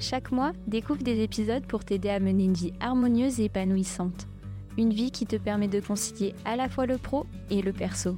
Chaque 0.00 0.30
mois, 0.30 0.52
découvre 0.68 1.02
des 1.02 1.24
épisodes 1.24 1.66
pour 1.66 1.84
t'aider 1.84 2.08
à 2.08 2.20
mener 2.20 2.44
une 2.44 2.54
vie 2.54 2.72
harmonieuse 2.78 3.40
et 3.40 3.46
épanouissante. 3.46 4.28
Une 4.76 4.92
vie 4.92 5.10
qui 5.10 5.26
te 5.26 5.34
permet 5.34 5.66
de 5.66 5.80
concilier 5.80 6.36
à 6.44 6.54
la 6.54 6.68
fois 6.68 6.86
le 6.86 6.98
pro 6.98 7.26
et 7.50 7.62
le 7.62 7.72
perso. 7.72 8.14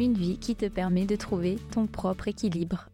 Une 0.00 0.14
vie 0.14 0.38
qui 0.38 0.56
te 0.56 0.66
permet 0.66 1.04
de 1.04 1.16
trouver 1.16 1.56
ton 1.70 1.86
propre 1.86 2.28
équilibre. 2.28 2.88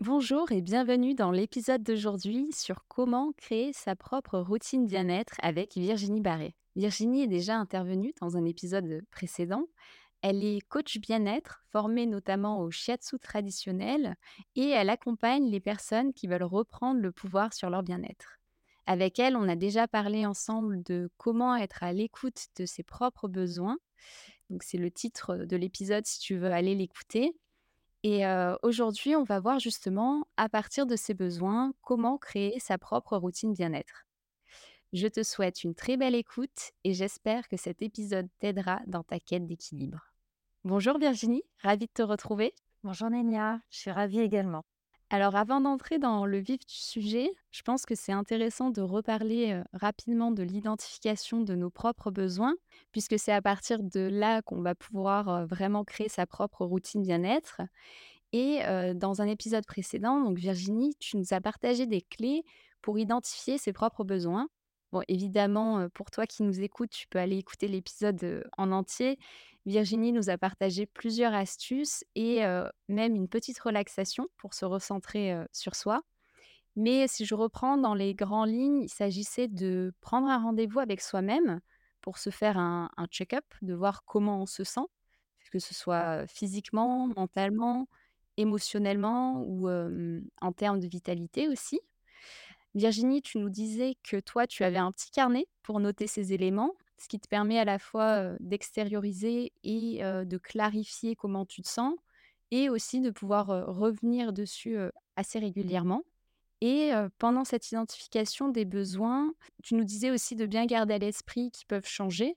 Bonjour 0.00 0.52
et 0.52 0.60
bienvenue 0.60 1.14
dans 1.14 1.30
l'épisode 1.30 1.82
d'aujourd'hui 1.82 2.50
sur 2.52 2.84
comment 2.88 3.32
créer 3.38 3.72
sa 3.72 3.96
propre 3.96 4.38
routine 4.38 4.86
bien-être 4.86 5.36
avec 5.40 5.76
Virginie 5.76 6.20
Barré. 6.20 6.54
Virginie 6.76 7.22
est 7.22 7.28
déjà 7.28 7.56
intervenue 7.56 8.12
dans 8.20 8.36
un 8.36 8.44
épisode 8.44 9.00
précédent. 9.10 9.64
Elle 10.22 10.44
est 10.44 10.60
coach 10.68 10.98
bien-être, 10.98 11.62
formée 11.70 12.06
notamment 12.06 12.60
au 12.60 12.70
shiatsu 12.70 13.18
traditionnel, 13.18 14.16
et 14.56 14.68
elle 14.68 14.90
accompagne 14.90 15.48
les 15.48 15.60
personnes 15.60 16.12
qui 16.12 16.26
veulent 16.26 16.42
reprendre 16.42 17.00
le 17.00 17.12
pouvoir 17.12 17.52
sur 17.52 17.70
leur 17.70 17.82
bien-être. 17.82 18.38
Avec 18.86 19.18
elle, 19.18 19.36
on 19.36 19.48
a 19.48 19.54
déjà 19.54 19.86
parlé 19.86 20.26
ensemble 20.26 20.82
de 20.82 21.10
comment 21.18 21.54
être 21.54 21.82
à 21.82 21.92
l'écoute 21.92 22.46
de 22.56 22.64
ses 22.64 22.82
propres 22.82 23.28
besoins. 23.28 23.76
C'est 24.60 24.78
le 24.78 24.90
titre 24.90 25.36
de 25.36 25.56
l'épisode 25.56 26.06
si 26.06 26.18
tu 26.20 26.36
veux 26.36 26.50
aller 26.50 26.74
l'écouter. 26.74 27.36
Et 28.02 28.24
aujourd'hui, 28.62 29.14
on 29.14 29.24
va 29.24 29.40
voir 29.40 29.58
justement, 29.58 30.26
à 30.36 30.48
partir 30.48 30.86
de 30.86 30.96
ces 30.96 31.14
besoins, 31.14 31.74
comment 31.82 32.16
créer 32.16 32.58
sa 32.60 32.78
propre 32.78 33.16
routine 33.18 33.52
bien-être. 33.52 34.06
Je 34.94 35.06
te 35.06 35.22
souhaite 35.22 35.64
une 35.64 35.74
très 35.74 35.98
belle 35.98 36.14
écoute 36.14 36.72
et 36.82 36.94
j'espère 36.94 37.46
que 37.48 37.58
cet 37.58 37.82
épisode 37.82 38.28
t'aidera 38.38 38.80
dans 38.86 39.02
ta 39.02 39.20
quête 39.20 39.46
d'équilibre. 39.46 40.07
Bonjour 40.68 40.98
Virginie, 40.98 41.44
ravie 41.62 41.86
de 41.86 41.92
te 41.94 42.02
retrouver. 42.02 42.52
Bonjour 42.84 43.08
Nénia, 43.08 43.58
je 43.70 43.78
suis 43.78 43.90
ravie 43.90 44.20
également. 44.20 44.66
Alors 45.08 45.34
avant 45.34 45.62
d'entrer 45.62 45.98
dans 45.98 46.26
le 46.26 46.36
vif 46.36 46.58
du 46.58 46.74
sujet, 46.74 47.30
je 47.50 47.62
pense 47.62 47.86
que 47.86 47.94
c'est 47.94 48.12
intéressant 48.12 48.68
de 48.68 48.82
reparler 48.82 49.62
rapidement 49.72 50.30
de 50.30 50.42
l'identification 50.42 51.40
de 51.40 51.54
nos 51.54 51.70
propres 51.70 52.10
besoins, 52.10 52.54
puisque 52.92 53.18
c'est 53.18 53.32
à 53.32 53.40
partir 53.40 53.82
de 53.82 54.00
là 54.00 54.42
qu'on 54.42 54.60
va 54.60 54.74
pouvoir 54.74 55.46
vraiment 55.46 55.84
créer 55.84 56.10
sa 56.10 56.26
propre 56.26 56.66
routine 56.66 57.00
bien-être. 57.00 57.62
Et 58.34 58.60
dans 58.94 59.22
un 59.22 59.26
épisode 59.26 59.64
précédent, 59.64 60.20
donc 60.20 60.36
Virginie, 60.36 60.94
tu 61.00 61.16
nous 61.16 61.32
as 61.32 61.40
partagé 61.40 61.86
des 61.86 62.02
clés 62.02 62.44
pour 62.82 62.98
identifier 62.98 63.56
ses 63.56 63.72
propres 63.72 64.04
besoins. 64.04 64.48
Bon, 64.92 65.02
évidemment, 65.08 65.88
pour 65.90 66.10
toi 66.10 66.26
qui 66.26 66.42
nous 66.42 66.60
écoutes, 66.62 66.90
tu 66.90 67.06
peux 67.08 67.18
aller 67.18 67.36
écouter 67.36 67.68
l'épisode 67.68 68.44
en 68.56 68.72
entier. 68.72 69.18
Virginie 69.66 70.12
nous 70.12 70.30
a 70.30 70.38
partagé 70.38 70.86
plusieurs 70.86 71.34
astuces 71.34 72.04
et 72.14 72.40
même 72.88 73.14
une 73.14 73.28
petite 73.28 73.58
relaxation 73.58 74.28
pour 74.38 74.54
se 74.54 74.64
recentrer 74.64 75.36
sur 75.52 75.74
soi. 75.74 76.02
Mais 76.74 77.06
si 77.08 77.26
je 77.26 77.34
reprends 77.34 77.76
dans 77.76 77.92
les 77.92 78.14
grandes 78.14 78.50
lignes, 78.50 78.82
il 78.84 78.88
s'agissait 78.88 79.48
de 79.48 79.92
prendre 80.00 80.28
un 80.28 80.38
rendez-vous 80.38 80.78
avec 80.78 81.00
soi-même 81.02 81.60
pour 82.00 82.18
se 82.18 82.30
faire 82.30 82.56
un, 82.56 82.88
check-up, 83.10 83.44
de 83.60 83.74
voir 83.74 84.04
comment 84.06 84.42
on 84.42 84.46
se 84.46 84.64
sent, 84.64 84.86
que 85.50 85.58
ce 85.58 85.74
soit 85.74 86.26
physiquement, 86.28 87.08
mentalement, 87.08 87.88
émotionnellement 88.38 89.42
ou 89.42 89.68
en 89.68 90.52
termes 90.52 90.80
de 90.80 90.86
vitalité 90.86 91.48
aussi. 91.48 91.80
Virginie, 92.78 93.22
tu 93.22 93.38
nous 93.38 93.50
disais 93.50 93.96
que 94.04 94.20
toi, 94.20 94.46
tu 94.46 94.62
avais 94.64 94.78
un 94.78 94.92
petit 94.92 95.10
carnet 95.10 95.46
pour 95.62 95.80
noter 95.80 96.06
ces 96.06 96.32
éléments, 96.32 96.74
ce 96.98 97.08
qui 97.08 97.18
te 97.18 97.28
permet 97.28 97.58
à 97.58 97.64
la 97.64 97.78
fois 97.78 98.30
d'extérioriser 98.40 99.52
et 99.64 100.00
de 100.02 100.38
clarifier 100.38 101.16
comment 101.16 101.44
tu 101.44 101.60
te 101.62 101.68
sens, 101.68 101.94
et 102.50 102.70
aussi 102.70 103.00
de 103.00 103.10
pouvoir 103.10 103.46
revenir 103.66 104.32
dessus 104.32 104.76
assez 105.16 105.38
régulièrement. 105.38 106.02
Et 106.60 106.92
pendant 107.18 107.44
cette 107.44 107.70
identification 107.70 108.48
des 108.48 108.64
besoins, 108.64 109.32
tu 109.62 109.74
nous 109.74 109.84
disais 109.84 110.10
aussi 110.10 110.36
de 110.36 110.46
bien 110.46 110.66
garder 110.66 110.94
à 110.94 110.98
l'esprit 110.98 111.50
qu'ils 111.50 111.66
peuvent 111.66 111.86
changer 111.86 112.36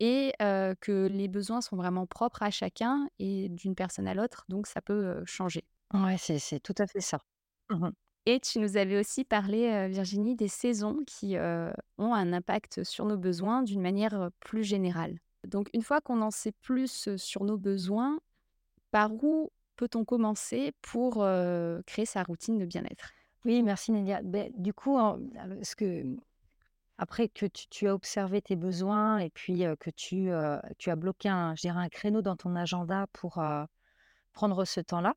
et 0.00 0.32
que 0.38 1.08
les 1.10 1.28
besoins 1.28 1.60
sont 1.60 1.76
vraiment 1.76 2.06
propres 2.06 2.42
à 2.42 2.50
chacun 2.50 3.08
et 3.18 3.48
d'une 3.48 3.74
personne 3.74 4.06
à 4.06 4.14
l'autre, 4.14 4.44
donc 4.48 4.66
ça 4.66 4.80
peut 4.80 5.22
changer. 5.26 5.64
Ouais, 5.92 6.16
c'est 6.18 6.60
tout 6.60 6.74
à 6.78 6.86
fait 6.86 7.00
ça. 7.00 7.18
Mmh 7.70 7.90
et 8.26 8.40
tu 8.40 8.58
nous 8.58 8.76
avais 8.76 8.98
aussi 8.98 9.24
parlé, 9.24 9.88
Virginie, 9.88 10.36
des 10.36 10.48
saisons 10.48 10.98
qui 11.06 11.36
ont 11.36 12.14
un 12.14 12.32
impact 12.32 12.84
sur 12.84 13.04
nos 13.04 13.16
besoins 13.16 13.62
d'une 13.62 13.80
manière 13.80 14.30
plus 14.40 14.64
générale. 14.64 15.18
Donc 15.46 15.68
une 15.74 15.82
fois 15.82 16.00
qu'on 16.00 16.22
en 16.22 16.30
sait 16.30 16.52
plus 16.62 17.16
sur 17.16 17.44
nos 17.44 17.58
besoins, 17.58 18.20
par 18.90 19.12
où 19.12 19.50
peut-on 19.76 20.04
commencer 20.04 20.72
pour 20.82 21.26
créer 21.86 22.06
sa 22.06 22.22
routine 22.22 22.58
de 22.58 22.64
bien-être? 22.64 23.10
Oui, 23.44 23.62
merci 23.62 23.90
Nélia. 23.90 24.22
Ben, 24.22 24.52
du 24.56 24.72
coup, 24.72 24.98
après 26.98 27.28
que 27.28 27.46
tu, 27.46 27.88
as 27.88 27.94
observé 27.94 28.40
tes 28.40 28.54
besoins 28.54 29.18
et 29.18 29.30
puis 29.30 29.64
que 29.80 29.90
tu, 29.90 30.30
as 30.30 30.96
bloqué 30.96 31.28
je 31.56 31.60
dirais 31.60 31.80
un 31.80 31.88
créneau 31.88 32.22
dans 32.22 32.36
ton 32.36 32.54
agenda 32.54 33.06
pour 33.12 33.42
prendre 34.32 34.64
ce 34.64 34.80
temps-là, 34.80 35.14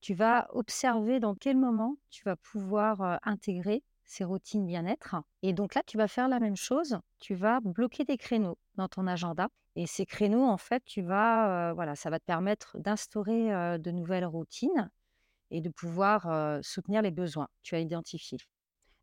tu 0.00 0.14
vas 0.14 0.48
observer 0.50 1.20
dans 1.20 1.34
quel 1.34 1.56
moment 1.56 1.96
tu 2.10 2.24
vas 2.24 2.36
pouvoir 2.36 3.18
intégrer 3.22 3.82
ces 4.04 4.24
routines 4.24 4.66
bien-être. 4.66 5.16
Et 5.42 5.52
donc 5.52 5.74
là, 5.74 5.82
tu 5.86 5.98
vas 5.98 6.08
faire 6.08 6.28
la 6.28 6.40
même 6.40 6.56
chose. 6.56 6.98
Tu 7.20 7.34
vas 7.34 7.60
bloquer 7.60 8.04
des 8.04 8.16
créneaux 8.16 8.56
dans 8.76 8.88
ton 8.88 9.06
agenda. 9.06 9.48
Et 9.76 9.86
ces 9.86 10.06
créneaux, 10.06 10.44
en 10.44 10.56
fait, 10.56 10.82
tu 10.84 11.02
vas, 11.02 11.72
voilà, 11.74 11.94
ça 11.94 12.10
va 12.10 12.18
te 12.18 12.24
permettre 12.24 12.78
d'instaurer 12.78 13.78
de 13.78 13.90
nouvelles 13.90 14.24
routines 14.24 14.90
et 15.50 15.60
de 15.60 15.68
pouvoir 15.68 16.58
soutenir 16.62 17.02
les 17.02 17.10
besoins 17.10 17.46
que 17.46 17.62
tu 17.62 17.74
as 17.74 17.80
identifiés. 17.80 18.38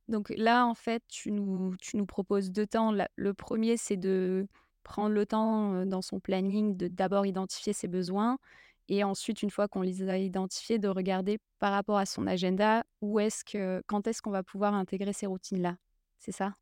Donc 0.08 0.34
là, 0.38 0.66
en 0.66 0.76
fait, 0.76 1.04
tu 1.08 1.32
nous, 1.32 1.76
tu 1.78 1.98
nous 1.98 2.06
proposes 2.06 2.52
deux 2.52 2.68
temps. 2.68 2.94
Le 3.16 3.34
premier, 3.34 3.78
c'est 3.78 3.98
de 3.98 4.48
prendre 4.84 5.10
le 5.10 5.26
temps 5.26 5.86
dans 5.86 6.02
son 6.02 6.20
planning 6.20 6.78
de 6.78 6.88
d'abord 6.88 7.26
identifier 7.26 7.74
ses 7.74 7.88
besoins 7.88 8.38
et 8.88 9.04
ensuite, 9.04 9.42
une 9.42 9.50
fois 9.50 9.68
qu'on 9.68 9.82
les 9.82 10.08
a 10.08 10.18
identifiés, 10.18 10.80
de 10.80 10.88
regarder 10.88 11.40
par 11.60 11.72
rapport 11.72 11.98
à 11.98 12.06
son 12.06 12.28
agenda, 12.28 12.84
où 13.02 13.20
est-ce 13.20 13.44
que, 13.44 13.82
quand 13.88 14.08
est-ce 14.08 14.22
qu'on 14.22 14.32
va 14.32 14.44
pouvoir 14.44 14.74
intégrer 14.74 15.14
ces 15.14 15.26
routines-là? 15.26 15.78
C'est 16.20 16.32
ça? 16.32 16.56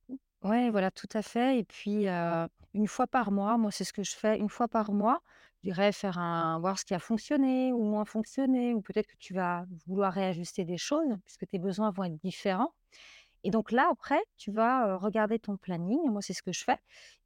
Oui, 0.44 0.69
voilà, 0.69 0.91
tout 0.91 1.07
à 1.13 1.22
fait. 1.22 1.59
Et 1.59 1.63
puis, 1.63 2.07
une 2.07 2.88
fois 2.88 3.07
par 3.07 3.31
mois, 3.31 3.57
moi, 3.57 3.72
c'est 3.72 3.84
ce 3.84 3.94
que 3.94 4.03
je 4.03 4.16
fais 4.16 4.38
une 4.38 4.50
fois 4.50 4.67
par 4.67 4.91
mois. 4.91 5.22
Je 5.63 5.69
dirais 5.69 5.91
faire 5.91 6.17
un, 6.17 6.59
voir 6.59 6.78
ce 6.78 6.85
qui 6.85 6.94
a 6.94 7.00
fonctionné 7.00 7.72
ou 7.72 7.84
moins 7.84 8.03
fonctionné, 8.06 8.73
ou 8.73 8.81
peut-être 8.81 9.07
que 9.07 9.17
tu 9.17 9.34
vas 9.34 9.66
vouloir 9.88 10.11
réajuster 10.11 10.66
des 10.66 10.78
choses, 10.78 11.07
puisque 11.23 11.47
tes 11.47 11.59
besoins 11.59 11.91
vont 11.91 12.03
être 12.03 12.17
différents. 12.17 12.73
Et 13.45 13.51
donc 13.51 13.72
là, 13.72 13.88
après, 13.91 14.22
tu 14.38 14.51
vas 14.51 14.95
regarder 14.97 15.40
ton 15.40 15.57
planning. 15.57 16.00
Moi, 16.09 16.22
c'est 16.22 16.34
ce 16.34 16.41
que 16.41 16.53
je 16.53 16.63
fais. 16.63 16.78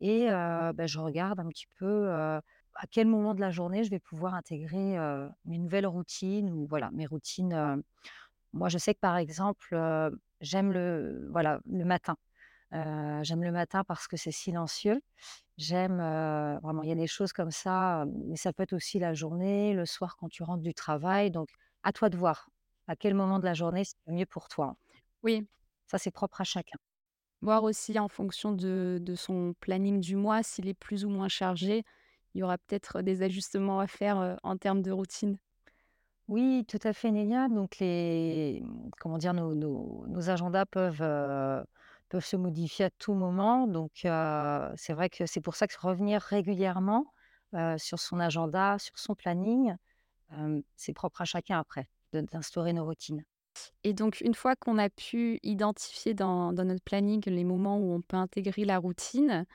Et 0.01 0.27
ben, 0.27 0.87
je 0.87 0.99
regarde 0.99 1.39
un 1.39 1.47
petit 1.47 1.67
peu 1.79 2.09
à 2.77 2.87
quel 2.87 3.07
moment 3.07 3.33
de 3.35 3.41
la 3.41 3.51
journée 3.51 3.83
je 3.83 3.89
vais 3.89 3.99
pouvoir 3.99 4.33
intégrer 4.35 4.97
mes 5.45 5.57
nouvelles 5.57 5.87
routines 5.87 6.49
ou 6.51 6.67
voilà 6.67 6.89
mes 6.91 7.05
routines. 7.05 7.83
moi, 8.53 8.69
je 8.69 8.77
sais 8.77 8.93
que 8.93 8.99
par 8.99 9.17
exemple, 9.17 9.77
j'aime 10.41 10.71
le 10.71 11.27
voilà 11.31 11.59
le 11.69 11.85
matin. 11.85 12.15
j'aime 12.71 13.43
le 13.43 13.51
matin 13.51 13.83
parce 13.83 14.07
que 14.07 14.17
c'est 14.17 14.31
silencieux. 14.31 15.01
J'aime 15.57 15.97
vraiment, 16.63 16.83
il 16.83 16.89
y 16.89 16.91
a 16.91 16.95
des 16.95 17.07
choses 17.07 17.33
comme 17.33 17.51
ça, 17.51 18.05
mais 18.27 18.35
ça 18.37 18.53
peut 18.53 18.63
être 18.63 18.73
aussi 18.73 18.99
la 18.99 19.13
journée, 19.13 19.73
le 19.73 19.85
soir 19.85 20.15
quand 20.17 20.29
tu 20.29 20.43
rentres 20.43 20.63
du 20.63 20.73
travail. 20.73 21.31
Donc, 21.31 21.49
à 21.83 21.91
toi 21.93 22.09
de 22.09 22.17
voir 22.17 22.49
à 22.87 22.95
quel 22.95 23.13
moment 23.13 23.39
de 23.39 23.45
la 23.45 23.53
journée 23.53 23.83
c'est 23.83 24.11
mieux 24.11 24.25
pour 24.25 24.47
toi. 24.47 24.75
Oui, 25.23 25.47
ça 25.87 25.97
c'est 25.97 26.11
propre 26.11 26.41
à 26.41 26.43
chacun. 26.43 26.77
Voir 27.41 27.63
aussi 27.63 27.97
en 27.99 28.07
fonction 28.07 28.51
de, 28.51 28.97
de 29.01 29.15
son 29.15 29.53
planning 29.59 29.99
du 29.99 30.15
mois 30.15 30.41
s'il 30.43 30.67
est 30.67 30.73
plus 30.73 31.05
ou 31.05 31.09
moins 31.09 31.27
chargé 31.27 31.83
il 32.37 32.41
y 32.41 32.43
aura 32.43 32.59
peut-être 32.59 33.01
des 33.01 33.23
ajustements 33.23 33.79
à 33.79 33.87
faire 33.87 34.37
en 34.43 34.57
termes 34.57 34.83
de 34.83 34.91
routine. 34.91 35.39
Oui, 36.27 36.65
tout 36.67 36.79
à 36.83 36.93
fait, 36.93 37.09
Nélia. 37.09 37.47
Donc, 37.47 37.79
les, 37.79 38.63
comment 38.99 39.17
dire, 39.17 39.33
nos, 39.33 39.55
nos, 39.55 40.29
agendas 40.29 40.65
peuvent, 40.65 41.03
peuvent 42.09 42.25
se 42.25 42.35
modifier 42.35 42.85
à 42.85 42.89
tout 42.91 43.13
moment. 43.13 43.65
Donc, 43.65 43.91
c'est 44.03 44.93
vrai 44.93 45.09
que 45.09 45.25
c'est 45.25 45.41
pour 45.41 45.55
ça 45.55 45.67
que 45.67 45.73
revenir 45.79 46.21
régulièrement 46.21 47.11
sur 47.77 47.97
son 47.97 48.19
agenda, 48.19 48.77
sur 48.77 48.99
son 48.99 49.15
planning, 49.15 49.75
c'est 50.75 50.93
propre 50.93 51.21
à 51.21 51.25
chacun 51.25 51.57
après 51.57 51.89
d'instaurer 52.13 52.73
nos 52.73 52.85
routines. 52.85 53.23
Et 53.83 53.93
donc 53.93 54.21
une 54.21 54.35
fois 54.35 54.55
qu'on 54.55 54.77
a 54.77 54.87
pu 54.87 55.39
identifier 55.41 56.13
dans 56.13 56.53
dans 56.53 56.63
notre 56.63 56.83
planning 56.83 57.23
les 57.25 57.43
moments 57.43 57.79
où 57.79 57.91
on 57.91 58.01
peut 58.01 58.17
intégrer 58.17 58.65
la 58.65 58.77
routine, 58.77 59.47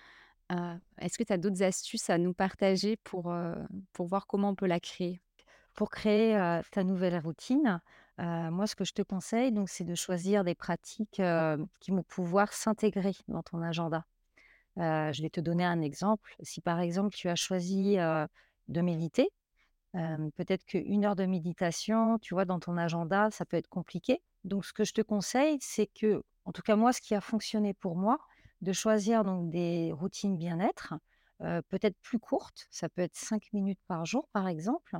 heu, 0.52 0.56
est-ce 0.98 1.18
que 1.18 1.24
tu 1.24 1.32
as 1.32 1.38
d'autres 1.38 1.62
astuces 1.62 2.10
à 2.10 2.18
nous 2.18 2.34
partager 2.34 2.96
pour, 2.98 3.30
heu, 3.32 3.54
pour 3.92 4.06
voir 4.06 4.26
comment 4.26 4.50
on 4.50 4.54
peut 4.54 4.66
la 4.66 4.80
créer? 4.80 5.20
Pour 5.74 5.90
créer, 5.90 6.34
ta 6.72 6.84
nouvelle 6.84 7.18
routine, 7.18 7.80
moi, 8.18 8.66
ce 8.66 8.76
que 8.76 8.84
je 8.84 8.92
te 8.94 9.02
conseille, 9.02 9.52
donc, 9.52 9.68
c'est 9.70 9.84
de 9.84 9.94
choisir 9.94 10.44
des 10.44 10.54
pratiques, 10.54 11.22
qui 11.80 11.90
vont 11.92 12.02
pouvoir 12.04 12.52
s'intégrer 12.52 13.12
dans 13.28 13.42
ton 13.42 13.62
agenda. 13.62 14.04
Je 14.78 15.22
vais 15.22 15.30
te 15.30 15.40
donner 15.40 15.64
un 15.64 15.82
exemple. 15.82 16.34
Si, 16.42 16.60
par 16.62 16.80
exemple, 16.80 17.14
tu 17.16 17.28
as 17.28 17.36
choisi, 17.36 17.96
de 18.68 18.80
méditer, 18.82 19.30
peut-être 19.94 20.64
qu'1 20.66 21.04
heure 21.06 21.16
de 21.16 21.26
méditation, 21.26 22.18
tu 22.20 22.34
vois, 22.34 22.44
dans 22.46 22.60
ton 22.60 22.76
agenda, 22.78 23.30
ça 23.32 23.44
peut 23.46 23.56
être 23.58 23.68
compliqué. 23.68 24.22
Donc 24.44 24.64
ce 24.66 24.72
que 24.74 24.84
je 24.84 24.94
te 24.94 25.02
conseille, 25.02 25.58
c'est 25.62 25.88
que 25.88 26.22
en 26.46 26.52
tout 26.52 26.62
cas, 26.62 26.76
moi, 26.76 26.92
ce 26.92 27.00
qui 27.02 27.14
a 27.14 27.20
fonctionné 27.22 27.74
pour 27.74 27.96
moi, 27.96 28.18
de 28.62 28.72
choisir 28.72 29.24
donc 29.24 29.50
des 29.50 29.92
routines 29.92 30.36
bien-être, 30.36 30.94
peut-être 31.40 31.96
plus 32.00 32.18
courtes. 32.18 32.66
Ça 32.70 32.88
peut 32.88 33.02
être 33.02 33.16
5 33.16 33.52
minutes 33.52 33.80
par 33.88 34.06
jour, 34.06 34.28
par 34.32 34.48
exemple, 34.48 34.96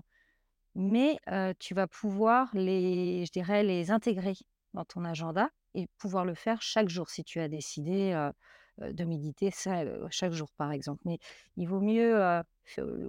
mais 0.75 1.19
tu 1.59 1.75
vas 1.75 1.87
pouvoir 1.87 2.51
les 2.55 3.25
je 3.27 3.33
dirais, 3.33 3.63
les 3.63 3.91
intégrer 3.91 4.35
dans 4.75 4.85
ton 4.85 5.05
agenda 5.05 5.49
et 5.75 5.87
pouvoir 5.99 6.25
le 6.25 6.35
faire 6.35 6.61
chaque 6.61 6.89
jour 6.89 7.09
si 7.09 7.25
tu 7.25 7.41
as 7.41 7.49
décidé, 7.49 8.31
de 8.79 9.05
méditer 9.05 9.51
ça, 9.51 9.85
chaque 10.11 10.33
jour, 10.33 10.49
par 10.57 10.73
exemple. 10.73 11.03
Mais 11.05 11.19
il 11.57 11.69
vaut 11.69 11.81
mieux, 11.81 12.43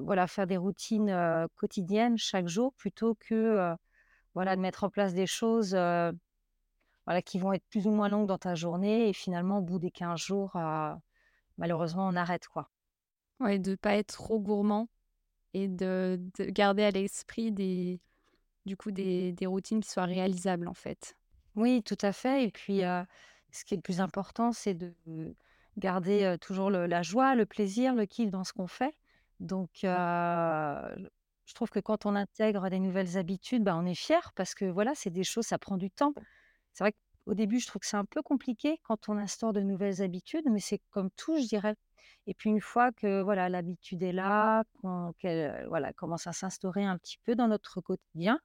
voilà, 0.01 0.27
faire 0.27 0.45
des 0.45 0.57
routines, 0.57 1.47
quotidiennes 1.55 2.17
chaque 2.17 2.47
jour 2.47 2.73
plutôt 2.73 3.15
que, 3.15 3.73
voilà, 4.35 4.55
de 4.55 4.61
mettre 4.61 4.83
en 4.83 4.89
place 4.89 5.13
des 5.13 5.25
choses, 5.25 5.75
voilà, 7.05 7.21
qui 7.21 7.39
vont 7.39 7.53
être 7.53 7.65
plus 7.69 7.87
ou 7.87 7.91
moins 7.91 8.09
longues 8.09 8.27
dans 8.27 8.37
ta 8.37 8.55
journée 8.55 9.09
et 9.09 9.13
finalement, 9.13 9.59
au 9.59 9.61
bout 9.61 9.79
des 9.79 9.91
15 9.91 10.19
jours, 10.19 10.55
heu, 10.55 10.93
malheureusement, 11.57 12.07
on 12.07 12.15
arrête, 12.15 12.47
quoi. 12.47 12.69
Ouais, 13.39 13.59
de 13.59 13.75
pas 13.75 13.95
être 13.95 14.13
trop 14.13 14.39
gourmand 14.39 14.87
et 15.53 15.67
de 15.67 16.19
de 16.39 16.45
garder 16.45 16.83
à 16.83 16.91
l'esprit 16.91 17.51
des 17.51 17.99
du 18.65 18.77
coup, 18.77 18.91
des 18.91 19.33
des 19.33 19.45
routines 19.45 19.81
qui 19.81 19.89
soient 19.89 20.05
réalisables, 20.05 20.67
en 20.67 20.73
fait. 20.73 21.15
Oui, 21.55 21.83
tout 21.83 21.97
à 22.01 22.11
fait 22.13 22.45
et 22.45 22.51
puis, 22.51 22.83
heu, 22.83 23.03
ce 23.51 23.63
qui 23.65 23.73
est 23.73 23.77
le 23.77 23.81
plus 23.83 24.01
important, 24.01 24.51
c'est 24.53 24.73
de 24.73 24.93
garder, 25.77 26.35
toujours 26.41 26.69
le 26.69 26.87
la 26.87 27.01
joie, 27.03 27.35
le 27.35 27.45
plaisir, 27.45 27.93
le 27.95 28.05
kiff 28.05 28.29
dans 28.31 28.43
ce 28.43 28.53
qu'on 28.53 28.67
fait. 28.67 28.95
Donc, 29.39 29.69
je 31.45 31.53
trouve 31.53 31.69
que 31.69 31.79
quand 31.79 32.05
on 32.05 32.15
intègre 32.15 32.69
des 32.69 32.79
nouvelles 32.79 33.17
habitudes, 33.17 33.63
bah, 33.63 33.75
on 33.77 33.85
est 33.85 33.95
fier 33.95 34.31
parce 34.35 34.55
que, 34.55 34.65
voilà, 34.65 34.93
c'est 34.95 35.09
des 35.11 35.23
choses 35.23 35.45
ça 35.45 35.57
prend 35.57 35.77
du 35.77 35.91
temps. 35.91 36.13
C'est 36.73 36.83
vrai 36.83 36.93
qu'au 37.25 37.33
début, 37.33 37.59
je 37.59 37.67
trouve 37.67 37.79
que 37.81 37.87
c'est 37.87 37.97
un 37.97 38.05
peu 38.05 38.21
compliqué 38.21 38.79
quand 38.83 39.09
on 39.09 39.17
instaure 39.17 39.53
de 39.53 39.61
nouvelles 39.61 40.01
habitudes, 40.01 40.45
mais 40.51 40.59
c'est 40.59 40.81
comme 40.91 41.09
tout, 41.17 41.37
je 41.37 41.47
dirais. 41.47 41.75
Et 42.27 42.33
puis 42.33 42.49
une 42.49 42.61
fois 42.61 42.91
que, 42.91 43.21
voilà, 43.21 43.49
l'habitude 43.49 44.03
est 44.03 44.11
là, 44.13 44.63
qu'on 44.81 45.13
qu'elle, 45.19 45.65
voilà, 45.67 45.93
commence 45.93 46.27
à 46.27 46.33
s'instaurer 46.33 46.83
un 46.85 46.97
petit 46.97 47.17
peu 47.25 47.35
dans 47.35 47.47
notre 47.47 47.81
quotidien, 47.81 48.39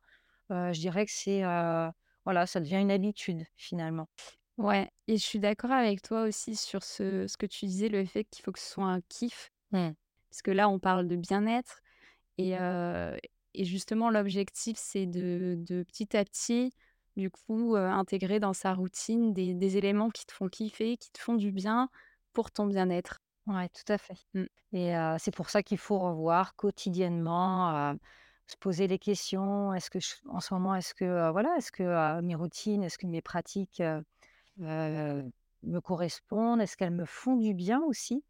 heu, 0.51 0.73
je 0.73 0.81
dirais 0.81 1.07
que 1.07 1.13
c'est, 1.13 1.45
heu, 1.45 1.91
voilà, 2.25 2.47
ça 2.47 2.61
devient 2.61 2.77
une 2.81 2.91
habitude, 2.91 3.45
finalement. 3.57 4.09
Ouais 4.59 4.91
et 5.07 5.17
je 5.17 5.23
suis 5.25 5.39
d'accord 5.39 5.71
avec 5.71 6.03
toi 6.03 6.23
aussi 6.25 6.57
sur 6.57 6.83
ce 6.83 7.27
ce 7.29 7.37
que 7.37 7.47
tu 7.47 7.67
disais, 7.67 7.89
le 7.89 8.05
fait 8.05 8.25
qu'il 8.25 8.45
faut 8.45 8.53
que 8.53 8.59
ce 8.59 8.71
soit 8.73 8.85
un 8.87 9.01
kiff. 9.09 9.51
Mmh. 9.73 9.91
Parce 10.31 10.43
que 10.43 10.51
là, 10.51 10.69
on 10.69 10.79
parle 10.79 11.07
de 11.09 11.17
bien-être 11.17 11.81
et 12.39 12.55
et 13.55 13.65
justement 13.65 14.11
l'objectif, 14.11 14.77
c'est 14.79 15.07
de 15.07 15.57
de 15.59 15.83
petit 15.85 16.17
à 16.17 16.25
petit, 16.25 16.73
du 17.19 17.31
coup, 17.31 17.77
heu, 17.77 17.81
intégrer 17.87 18.41
dans 18.41 18.55
sa 18.55 18.75
routine 18.75 19.33
des 19.35 19.55
des 19.55 19.77
éléments 19.79 20.11
qui 20.11 20.27
te 20.27 20.33
font 20.33 20.49
kiffer, 20.49 20.97
qui 20.99 21.11
te 21.13 21.21
font 21.21 21.35
du 21.37 21.53
bien 21.53 21.91
pour 22.35 22.51
ton 22.53 22.67
bien-être. 22.67 23.19
Ouais, 23.47 23.69
tout 23.71 23.91
à 23.93 23.99
fait 23.99 24.19
Mmh. 24.35 24.45
et 24.73 24.95
heu, 24.97 25.17
c'est 25.19 25.35
pour 25.35 25.51
ça 25.51 25.63
qu'il 25.63 25.79
faut 25.79 25.99
revoir 25.99 26.55
quotidiennement, 26.57 27.93
heu, 27.95 27.99
se 28.47 28.57
poser 28.57 28.87
les 28.87 28.99
questions. 28.99 29.73
Est-ce 29.75 29.91
que 29.91 30.01
je 30.01 30.15
en 30.29 30.41
ce 30.41 30.53
moment, 30.55 30.75
est-ce 30.75 30.95
que, 30.95 31.31
voilà, 31.31 31.57
est-ce 31.57 31.73
que, 31.73 32.21
mes 32.23 32.35
routines, 32.35 32.83
est-ce 32.85 32.99
que 32.99 33.07
mes 33.07 33.23
pratiques, 33.23 33.83
me 34.59 35.81
correspondent? 35.81 36.61
Est-ce 36.61 36.77
qu'elles 36.77 36.91
me 36.93 37.05
font 37.07 37.37
du 37.37 37.55
bien 37.55 37.81
aussi? 37.83 38.25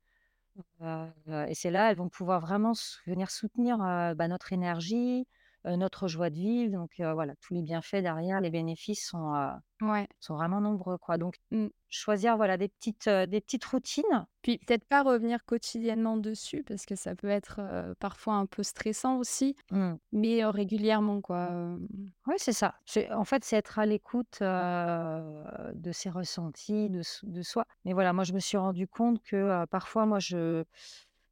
Et 1.29 1.55
c'est 1.55 1.71
là, 1.71 1.91
elles 1.91 1.97
vont 1.97 2.09
pouvoir 2.09 2.41
vraiment 2.41 2.73
s 2.73 2.99
venir 3.07 3.31
soutenir, 3.31 3.79
bah, 3.79 4.29
notre 4.29 4.53
énergie, 4.53 5.27
notre 5.65 6.09
joie 6.09 6.31
de 6.31 6.37
vivre 6.37 6.73
donc 6.73 6.93
heu, 7.01 7.13
voilà, 7.13 7.35
tous 7.41 7.55
les 7.55 7.63
bienfaits 7.63 7.97
derrière, 8.03 8.41
les 8.41 8.51
bénéfices 8.51 9.07
sont, 9.09 9.35
Ouais. 9.81 10.09
sont 10.21 10.35
vraiment 10.37 10.61
nombreux, 10.61 10.99
quoi 10.99 11.19
donc 11.19 11.37
Mmh. 11.51 11.69
choisir, 11.89 12.37
voilà, 12.37 12.57
des 12.57 12.69
petites, 12.69 13.09
des 13.09 13.41
petites 13.41 13.65
routines. 13.65 14.27
Puis 14.43 14.59
peut-être 14.59 14.85
pas 14.87 15.03
revenir 15.03 15.45
quotidiennement 15.45 16.17
dessus 16.17 16.63
parce 16.67 16.87
que 16.87 16.95
ça 16.97 17.15
peut 17.17 17.29
être, 17.29 17.61
parfois 18.01 18.35
un 18.35 18.47
peu 18.47 18.63
stressant 18.63 19.19
aussi, 19.19 19.57
Mmh. 19.71 19.99
mais 20.13 20.45
régulièrement, 20.45 21.21
quoi, 21.21 21.47
hem. 21.49 21.89
Ouais, 22.27 22.35
c'est 22.39 22.53
ça. 22.53 22.75
En 23.13 23.25
fait, 23.25 23.45
c'est 23.45 23.57
être 23.57 23.79
à 23.79 23.87
l'écoute, 23.87 24.39
de 24.41 25.93
ses 25.93 26.11
ressentis, 26.11 26.91
de 26.91 27.03
de 27.23 27.43
soi. 27.43 27.65
Mais 27.85 27.93
voilà, 27.95 28.13
moi, 28.13 28.25
je 28.25 28.33
me 28.35 28.41
suis 28.41 28.57
rendu 28.59 28.87
compte 28.89 29.23
que, 29.23 29.65
parfois, 29.67 30.05
moi, 30.07 30.19
je 30.19 30.65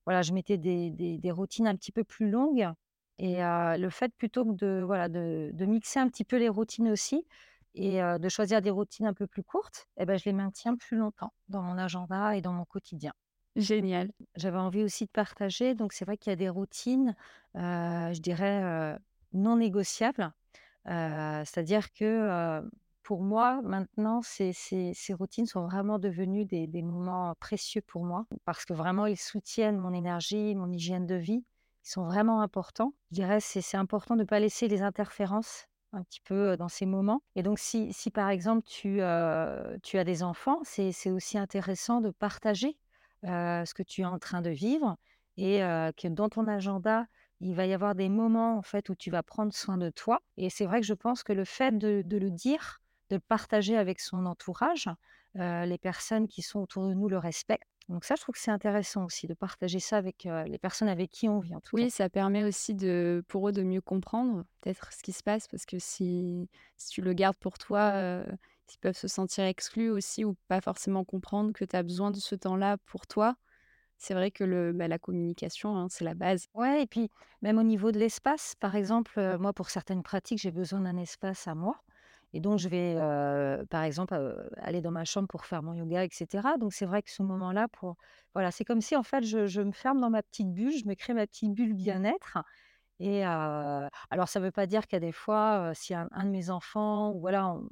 voilà, 0.07 0.23
je 0.23 0.33
mettais 0.33 0.57
des 0.59 0.91
des 0.91 1.19
des 1.19 1.31
routines 1.33 1.67
un 1.69 1.77
petit 1.77 1.93
peu 1.93 2.05
plus 2.05 2.31
longues 2.31 2.69
et 3.19 3.37
le 3.41 3.89
fait 3.91 4.13
plutôt 4.17 4.45
que 4.45 4.53
de, 4.53 4.83
voilà, 4.85 5.09
de 5.09 5.51
de 5.53 5.65
mixer 5.67 6.01
un 6.01 6.09
petit 6.09 6.25
peu 6.25 6.37
les 6.37 6.49
routines 6.49 6.89
aussi 6.91 7.27
et 7.75 8.01
de 8.01 8.29
choisir 8.29 8.63
des 8.63 8.71
routines 8.71 9.07
un 9.07 9.15
peu 9.15 9.27
plus 9.27 9.43
courtes 9.43 9.87
et 9.99 10.07
bah, 10.07 10.17
je 10.17 10.25
les 10.25 10.33
maintiens 10.33 10.77
plus 10.77 10.97
longtemps 10.97 11.33
dans 11.49 11.63
mon 11.63 11.79
agenda 11.79 12.37
et 12.37 12.41
dans 12.41 12.53
mon 12.53 12.65
quotidien. 12.65 13.13
Génial. 13.57 14.11
J'avais 14.37 14.59
envie 14.59 14.83
aussi 14.83 15.07
de 15.07 15.11
partager, 15.11 15.75
donc 15.75 15.93
c'est 15.95 16.05
vrai 16.05 16.19
qu'il 16.19 16.31
y 16.31 16.33
a 16.35 16.37
des 16.37 16.51
routines, 16.51 17.15
je 17.55 18.21
dirais, 18.21 18.99
non 19.33 19.57
négociables. 19.57 20.31
C'est-à-dire 20.87 21.93
que, 21.93 22.61
pour 23.03 23.23
moi, 23.23 23.61
maintenant, 23.63 24.21
ces 24.23 24.53
ces 24.53 24.93
ces 24.95 25.15
routines 25.15 25.47
sont 25.47 25.65
vraiment 25.67 25.99
devenues 25.99 26.45
des 26.45 26.67
des 26.67 26.83
moments 26.83 27.35
précieux 27.41 27.83
pour 27.83 28.05
moi 28.05 28.27
parce 28.45 28.65
que 28.65 28.75
vraiment 28.75 29.07
ils 29.07 29.17
soutiennent 29.19 29.79
mon 29.79 29.93
énergie, 29.95 30.55
mon 30.55 30.71
hygiène 30.71 31.07
de 31.07 31.15
vie. 31.17 31.45
Sont 31.87 32.05
vraiment 32.05 32.41
importants. 32.41 32.95
Je 33.13 33.15
dirais, 33.15 33.39
c'est 33.39 33.61
c'est 33.61 33.77
important 33.77 34.17
de 34.17 34.25
pas 34.25 34.41
laisser 34.41 34.67
les 34.67 34.83
interférences 34.83 35.67
un 35.93 36.03
petit 36.03 36.21
peu, 36.21 36.57
dans 36.57 36.69
ces 36.69 36.85
moments 36.85 37.23
et 37.37 37.45
donc 37.45 37.61
si 37.61 37.93
si, 37.93 38.11
par 38.11 38.29
exemple, 38.29 38.67
tu, 38.67 38.97
tu 39.85 39.99
as 39.99 40.05
des 40.05 40.23
enfants, 40.25 40.59
c'est 40.65 41.11
aussi 41.13 41.39
intéressant 41.39 42.01
de 42.01 42.11
partager, 42.11 42.77
ce 43.23 43.73
que 43.73 43.85
tu 43.85 44.01
es 44.01 44.05
en 44.05 44.19
train 44.19 44.43
de 44.43 44.51
vivre 44.51 44.97
et 45.37 45.59
que 45.97 46.09
dans 46.09 46.29
ton 46.29 46.49
agenda, 46.49 47.07
il 47.41 47.55
va 47.55 47.67
y 47.67 47.73
avoir 47.73 47.95
des 47.95 48.09
moments, 48.09 48.59
en 48.59 48.63
fait, 48.63 48.89
où 48.89 48.97
tu 48.97 49.13
vas 49.13 49.23
prendre 49.23 49.55
soin 49.55 49.79
de 49.79 49.91
toi 49.91 50.23
et 50.37 50.51
c'est 50.51 50.67
vrai 50.67 50.81
que 50.81 50.87
je 50.87 50.95
pense 50.95 51.23
que 51.23 51.33
le 51.33 51.45
fait 51.45 51.79
de 51.79 52.03
le 52.19 52.31
dire, 52.33 52.81
de 53.11 53.17
le 53.17 53.21
partager 53.21 53.77
avec 53.77 54.01
son 54.01 54.27
entourage, 54.27 54.91
les 55.37 55.79
personnes 55.79 56.27
qui 56.27 56.43
sont 56.43 56.59
autour 56.59 56.89
de 56.89 56.95
nous 56.95 57.09
le 57.09 57.19
respectent. 57.19 57.76
Donc 57.89 58.05
ça, 58.05 58.15
je 58.17 58.23
trouve 58.23 58.35
que 58.35 58.41
c'est 58.41 58.51
intéressant 58.51 59.05
aussi 59.05 59.27
de 59.27 59.35
partager 59.35 59.81
ça 59.81 59.97
avec, 59.99 60.25
les 60.47 60.59
personnes 60.59 60.89
avec 60.89 61.11
qui 61.11 61.29
on 61.29 61.39
vit, 61.41 61.55
en 61.55 61.61
tout 61.61 61.75
cas. 61.75 61.83
Oui, 61.83 61.91
ça 61.91 62.09
permet 62.09 62.45
aussi 62.45 62.75
de 62.75 63.25
pour 63.29 63.49
eux, 63.49 63.53
de 63.53 63.63
mieux 63.63 63.81
comprendre, 63.81 64.45
peut-être, 64.61 64.93
ce 64.93 65.03
qui 65.03 65.13
se 65.13 65.23
passe 65.23 65.49
parce 65.49 65.67
que 65.67 65.79
si 65.79 66.49
si 66.77 66.89
tu 66.91 67.03
le 67.03 67.13
gardes 67.13 67.37
pour 67.39 67.59
toi, 67.59 68.25
ils 68.73 68.79
peuvent 68.81 68.97
se 68.97 69.09
sentir 69.09 69.45
exclus 69.45 69.91
aussi 69.91 70.25
ou 70.25 70.37
pas 70.49 70.61
forcément 70.61 71.05
comprendre 71.05 71.53
que 71.53 71.65
tu 71.65 71.77
as 71.77 71.83
besoin 71.83 72.11
de 72.13 72.17
ce 72.19 72.35
temps-là 72.37 72.79
pour 72.87 73.07
toi. 73.07 73.37
C'est 73.99 74.15
vrai 74.15 74.31
que 74.31 74.45
le 74.45 74.73
bah, 74.73 74.89
la 74.89 74.99
communication, 74.99 75.77
hein, 75.77 75.89
c'est 75.91 76.05
la 76.05 76.15
base. 76.15 76.47
Ouais 76.55 76.83
et 76.83 76.87
puis 76.89 77.09
même 77.43 77.57
au 77.59 77.63
niveau 77.63 77.93
de 77.93 77.99
l'espace, 78.01 78.55
par 78.57 78.75
exemple, 78.75 79.37
moi, 79.39 79.53
pour 79.53 79.71
certaines 79.71 80.03
pratiques, 80.03 80.39
j'ai 80.41 80.51
besoin 80.51 80.81
d'un 80.81 80.97
espace 80.97 81.47
à 81.47 81.55
moi 81.55 81.85
et 82.33 82.41
donc 82.41 82.59
je 82.59 82.69
vais, 82.69 82.97
par 83.71 83.83
exemple, 83.85 84.15
aller 84.59 84.81
dans 84.83 84.91
ma 84.93 85.05
chambre 85.05 85.29
pour 85.29 85.47
faire 85.47 85.63
mon 85.63 85.75
yoga 85.75 86.05
et 86.05 86.09
cetera. 86.13 86.59
Donc 86.59 86.73
c'est 86.75 86.87
vrai 86.87 87.03
que 87.03 87.11
ce 87.11 87.23
moment-là 87.23 87.69
pour 87.69 87.97
voilà, 88.35 88.51
c'est 88.51 88.65
comme 88.65 88.81
si, 88.83 88.97
en 88.97 89.03
fait, 89.03 89.25
je 89.25 89.47
je 89.47 89.63
me 89.63 89.73
ferme 89.73 90.01
dans 90.01 90.11
ma 90.11 90.23
petite 90.23 90.53
bulle, 90.53 90.73
je 90.77 90.87
me 90.89 90.95
crée 90.95 91.15
ma 91.15 91.27
petite 91.27 91.53
bulle 91.55 91.75
bien-être 91.75 92.39
et 93.01 93.25
alors 93.25 94.29
ça 94.29 94.41
veut 94.41 94.51
pas 94.53 94.67
dire 94.67 94.87
qu'il 94.87 94.97
y 94.97 94.99
a 94.99 95.01
des 95.01 95.13
fois, 95.13 95.73
si 95.75 95.95
un 95.95 96.09
un 96.13 96.25
de 96.25 96.31
mes 96.31 96.51
enfants 96.51 97.13
voilà, 97.19 97.49
on 97.49 97.69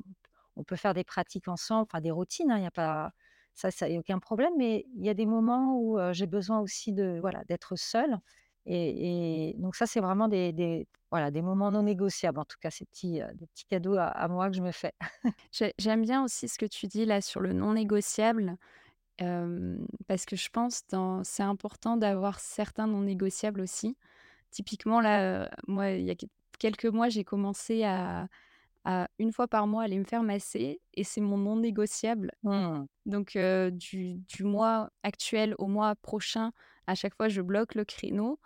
on 0.56 0.64
peut 0.64 0.76
faire 0.76 0.94
des 0.94 1.04
pratiques 1.04 1.48
ensemble, 1.48 1.84
enfin 1.90 2.00
des 2.02 2.10
routines, 2.12 2.50
hein, 2.52 2.58
il 2.58 2.64
y 2.64 2.66
a 2.66 2.70
pas 2.72 3.12
ça 3.54 3.70
ça, 3.72 3.88
y 3.88 3.96
a 3.96 4.00
aucun 4.00 4.18
problème, 4.20 4.52
mais 4.58 4.86
il 4.96 5.04
y 5.04 5.08
a 5.10 5.14
des 5.14 5.26
moments 5.26 5.76
où, 5.78 5.98
j'ai 6.12 6.26
besoin 6.28 6.60
aussi 6.60 6.92
de 6.92 7.18
voilà, 7.20 7.44
d'être 7.46 7.76
seule 7.76 8.18
et 8.66 9.50
et 9.52 9.54
donc 9.58 9.76
ça, 9.76 9.86
c'est 9.86 10.00
vraiment 10.00 10.28
des 10.28 10.52
des 10.52 10.88
voilà, 11.14 11.30
des 11.30 11.42
moments 11.42 11.70
non 11.70 11.84
négociables, 11.84 12.40
en 12.40 12.44
tout 12.44 12.56
cas, 12.60 12.72
ces 12.72 12.84
petits, 12.86 13.20
des 13.34 13.46
petits 13.46 13.66
cadeaux 13.66 13.94
à 13.94 14.06
à 14.06 14.26
moi 14.26 14.50
que 14.50 14.56
je 14.56 14.62
me 14.62 14.72
fais. 14.72 14.92
J'ai 15.52 15.72
j'aime 15.78 16.02
bien 16.02 16.24
aussi 16.24 16.48
ce 16.48 16.58
que 16.58 16.66
tu 16.66 16.88
dis 16.88 17.04
là 17.04 17.20
sur 17.20 17.40
le 17.40 17.52
non 17.52 17.74
négociable, 17.74 18.56
parce 19.18 20.24
que 20.26 20.34
je 20.34 20.48
pense 20.50 20.84
dans 20.88 21.22
c'est 21.22 21.44
important 21.44 21.96
d'avoir 21.96 22.40
certains 22.40 22.88
non 22.88 23.02
négociables 23.02 23.60
aussi. 23.60 23.96
Typiquement 24.50 25.00
là, 25.00 25.48
moi, 25.68 25.90
il 25.90 26.04
y 26.04 26.10
a 26.10 26.16
quel 26.16 26.30
quelques 26.58 26.86
mois, 26.86 27.08
j'ai 27.10 27.22
commencé 27.22 27.84
à 27.84 28.26
à 28.84 29.06
une 29.20 29.32
fois 29.32 29.46
par 29.46 29.68
mois 29.68 29.84
aller 29.84 29.98
me 30.00 30.04
faire 30.04 30.24
masser 30.24 30.80
et 30.94 31.04
c'est 31.04 31.20
mon 31.20 31.38
non 31.38 31.54
négociable. 31.56 32.32
Mmh. 32.42 32.86
Donc 33.06 33.38
du 33.70 34.14
du 34.16 34.42
mois 34.42 34.90
actuel 35.04 35.54
au 35.58 35.68
mois 35.68 35.94
prochain, 35.94 36.50
à 36.88 36.96
chaque 36.96 37.14
fois 37.14 37.28
je 37.28 37.40
bloque 37.40 37.76
le 37.76 37.84
créneau 37.84 38.40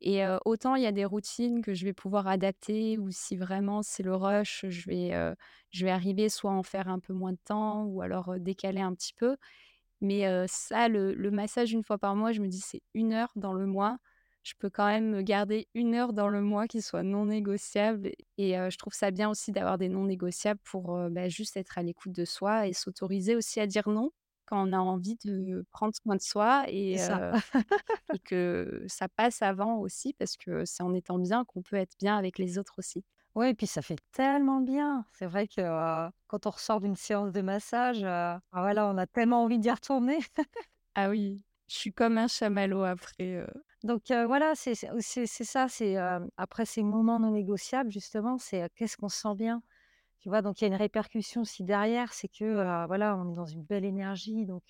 et 0.00 0.22
autant 0.44 0.74
il 0.76 0.82
y 0.82 0.86
a 0.86 0.92
des 0.92 1.04
routines 1.06 1.62
que 1.62 1.74
je 1.74 1.84
vais 1.84 1.92
pouvoir 1.94 2.26
adapter 2.28 2.98
ou 2.98 3.10
si 3.10 3.36
vraiment 3.36 3.82
c'est 3.82 4.02
le 4.02 4.14
rush, 4.14 4.66
je 4.68 4.88
vais, 4.90 5.12
je 5.70 5.84
vais 5.86 5.90
arriver 5.90 6.28
soit 6.28 6.50
à 6.52 6.54
en 6.54 6.62
faire 6.62 6.88
un 6.88 6.98
peu 7.00 7.12
moins 7.14 7.32
de 7.32 7.38
temps 7.44 7.84
ou 7.84 8.02
alors, 8.02 8.38
décaler 8.38 8.80
un 8.80 8.94
petit 8.94 9.14
peu. 9.14 9.36
Mais 10.00 10.24
ça, 10.48 10.88
le 10.88 11.30
massage 11.30 11.72
une 11.72 11.82
fois 11.84 11.98
par 11.98 12.16
mois, 12.16 12.32
je 12.32 12.40
me 12.42 12.48
dis: 12.48 12.60
«C'est 12.60 12.82
une 12.94 13.12
heure 13.12 13.32
dans 13.36 13.52
le 13.54 13.66
mois». 13.66 13.98
Je 14.42 14.52
peux 14.58 14.68
quand 14.70 14.86
même 14.86 15.08
me 15.10 15.22
garder 15.22 15.68
une 15.74 15.94
heure 15.94 16.12
dans 16.12 16.28
le 16.28 16.42
mois 16.42 16.66
qui 16.68 16.82
soit 16.82 17.02
non 17.02 17.26
négociable 17.26 18.12
et 18.38 18.52
je 18.54 18.76
trouve 18.78 18.92
ça 18.92 19.10
bien 19.10 19.30
aussi 19.30 19.52
d'avoir 19.52 19.78
des 19.78 19.88
non 19.88 20.04
négociables 20.04 20.60
pour, 20.64 20.98
bah, 21.10 21.28
juste 21.30 21.56
être 21.56 21.78
à 21.78 21.82
l'écoute 21.82 22.12
de 22.12 22.24
soi 22.26 22.66
et 22.68 22.74
s'autoriser 22.74 23.36
aussi 23.36 23.58
à 23.60 23.66
dire 23.66 23.88
non 23.88 24.10
quand 24.46 24.68
on 24.68 24.72
a 24.72 24.78
envie 24.78 25.16
de 25.24 25.64
prendre 25.72 25.94
soin 25.94 26.16
de 26.16 26.20
soi 26.22 26.64
et 26.68 26.98
ça. 26.98 27.20
heu 27.22 27.32
et 28.12 28.20
que 28.20 28.84
ça 28.88 29.08
passe 29.08 29.42
avant 29.42 29.76
aussi 29.78 30.14
parce 30.14 30.36
que 30.36 30.64
c'est 30.64 30.82
en 30.84 30.94
étant 30.94 31.18
bien 31.18 31.44
qu'on 31.46 31.62
peut 31.62 31.76
être 31.76 31.96
bien 32.00 32.16
avec 32.18 32.38
les 32.38 32.58
autres 32.58 32.74
aussi. 32.78 33.04
Ouais 33.36 33.50
et 33.50 33.54
puis 33.54 33.66
ça 33.68 33.82
fait 33.82 33.98
tellement 34.12 34.60
bien. 34.60 35.06
C'est 35.12 35.26
vrai 35.26 35.46
que, 35.48 35.60
quand 36.26 36.46
on 36.46 36.50
ressort 36.50 36.80
d'une 36.80 36.96
séance 36.96 37.32
de 37.32 37.40
massage, 37.40 38.04
ah 38.04 38.40
voilà, 38.52 38.86
on 38.88 38.96
a 38.98 39.06
tellement 39.06 39.42
envie 39.44 39.58
d'y 39.58 39.70
retourner. 39.70 40.18
Ah 40.96 41.08
oui, 41.10 41.42
je 41.68 41.74
suis 41.76 41.92
comme 41.92 42.18
un 42.18 42.26
chamallow 42.28 42.82
après, 42.84 43.44
Donc 43.82 44.10
voilà, 44.10 44.54
c'est 44.54 44.74
ça, 44.74 45.68
c'est, 45.68 45.96
après 46.36 46.64
ces 46.66 46.82
moments 46.82 47.20
non 47.20 47.32
négociables 47.32 47.90
justement, 47.90 48.38
c'est, 48.38 48.68
qu'est-ce 48.74 48.96
qu'on 48.96 49.08
se 49.08 49.20
sent 49.20 49.34
bien? 49.36 49.62
Donc 50.26 50.60
il 50.60 50.64
y 50.64 50.66
a 50.66 50.68
une 50.68 50.74
répercussion 50.74 51.42
aussi 51.42 51.64
derrière, 51.64 52.12
c'est 52.12 52.28
que, 52.28 52.86
voilà, 52.86 53.16
on 53.16 53.32
est 53.32 53.36
dans 53.36 53.46
une 53.46 53.62
belle 53.62 53.84
énergie 53.84 54.46
donc 54.46 54.64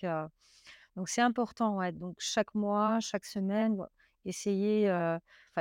donc 0.95 1.09
c'est 1.09 1.21
important, 1.21 1.77
ouais. 1.77 1.91
Donc 1.91 2.15
chaque 2.19 2.53
mois, 2.55 2.99
chaque 3.01 3.25
semaine, 3.25 3.77
essayer, 4.25 4.89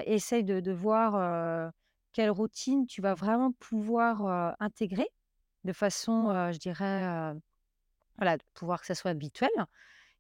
essaye 0.07 0.45
de 0.45 0.73
voir, 0.73 1.73
quelle 2.13 2.31
routine 2.31 2.87
tu 2.87 3.01
vas 3.03 3.15
vraiment 3.15 3.53
pouvoir, 3.53 4.57
intégrer 4.61 5.09
de 5.65 5.73
façon, 5.73 6.53
je 6.53 6.59
dirais, 6.59 7.35
voilà, 8.19 8.37
de 8.39 8.43
pouvoir 8.55 8.81
que 8.81 8.87
ça 8.87 8.95
soit 8.95 9.11
habituel 9.13 9.51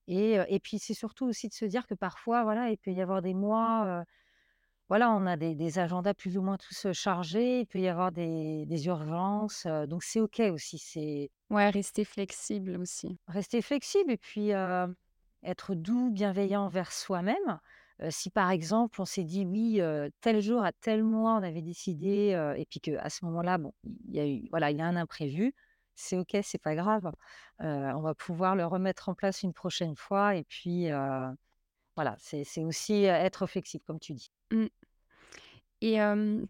et 0.09 0.39
et 0.49 0.61
puis 0.61 0.79
c'est 0.79 0.95
surtout 0.95 1.27
aussi 1.27 1.49
de 1.49 1.55
se 1.55 1.65
dire 1.67 1.87
que 1.87 1.95
parfois, 1.95 2.45
voilà, 2.45 2.71
il 2.71 2.79
peut 2.79 2.93
y 2.93 3.03
avoir 3.03 3.23
des 3.23 3.35
mois, 3.35 4.05
voilà, 4.89 5.11
on 5.13 5.27
a 5.27 5.37
des 5.37 5.55
des 5.55 5.79
agendas 5.79 6.15
plus 6.15 6.37
ou 6.39 6.43
moins 6.43 6.57
tous, 6.57 6.93
chargés. 6.93 7.61
Il 7.61 7.67
peut 7.67 7.81
y 7.81 7.89
avoir 7.89 8.13
des 8.13 8.67
des 8.67 8.87
urgences, 8.87 9.67
donc 9.89 10.03
c'est 10.03 10.21
OK 10.21 10.41
aussi. 10.53 10.79
C'est 10.79 11.31
ouais, 11.51 11.71
rester 11.71 12.05
flexible 12.05 12.77
aussi. 12.81 13.19
rester 13.29 13.63
flexible 13.63 14.13
et 14.13 14.17
puis, 14.17 14.51
être 15.43 15.75
doux, 15.75 16.11
bienveillant 16.11 16.63
envers 16.65 16.93
soi-même. 16.93 17.61
Si 18.11 18.31
par 18.31 18.51
exemple, 18.51 19.01
on 19.01 19.05
s'est 19.05 19.25
dit: 19.25 19.45
«Oui, 19.47 19.81
tel 20.21 20.41
jour 20.41 20.65
à 20.65 20.73
tel 20.73 21.05
mois, 21.05 21.35
on 21.35 21.43
avait 21.43 21.63
décidé», 21.63 22.31
et 22.57 22.67
puis 22.67 22.81
qu'à 22.81 23.09
ce 23.09 23.25
moment-là, 23.25 23.59
bon, 23.59 23.73
il 23.85 24.15
y 24.17 24.21
a 24.21 24.27
eu 24.27 24.49
voilà, 24.51 24.71
il 24.71 24.79
y 24.79 24.81
a 24.83 24.87
un 24.87 24.97
imprévu, 24.97 25.55
c'est 25.95 26.19
OK, 26.19 26.37
c'est 26.43 26.61
pas 26.61 26.75
grave. 26.75 27.11
On 27.61 28.01
va 28.01 28.15
pouvoir 28.15 28.57
le 28.57 28.67
remettre 28.67 29.09
en 29.09 29.15
place 29.15 29.43
une 29.43 29.53
prochaine 29.55 29.97
fois 29.97 30.35
et 30.37 30.45
puis, 30.45 30.89
voilà, 31.97 32.17
c'est 32.19 32.65
aussi, 32.65 33.05
être 33.05 33.47
flexible 33.47 33.85
comme 33.87 34.01
tu 34.01 34.13
dis. 34.15 34.31
Mmh. 34.51 34.67
Et 35.81 35.99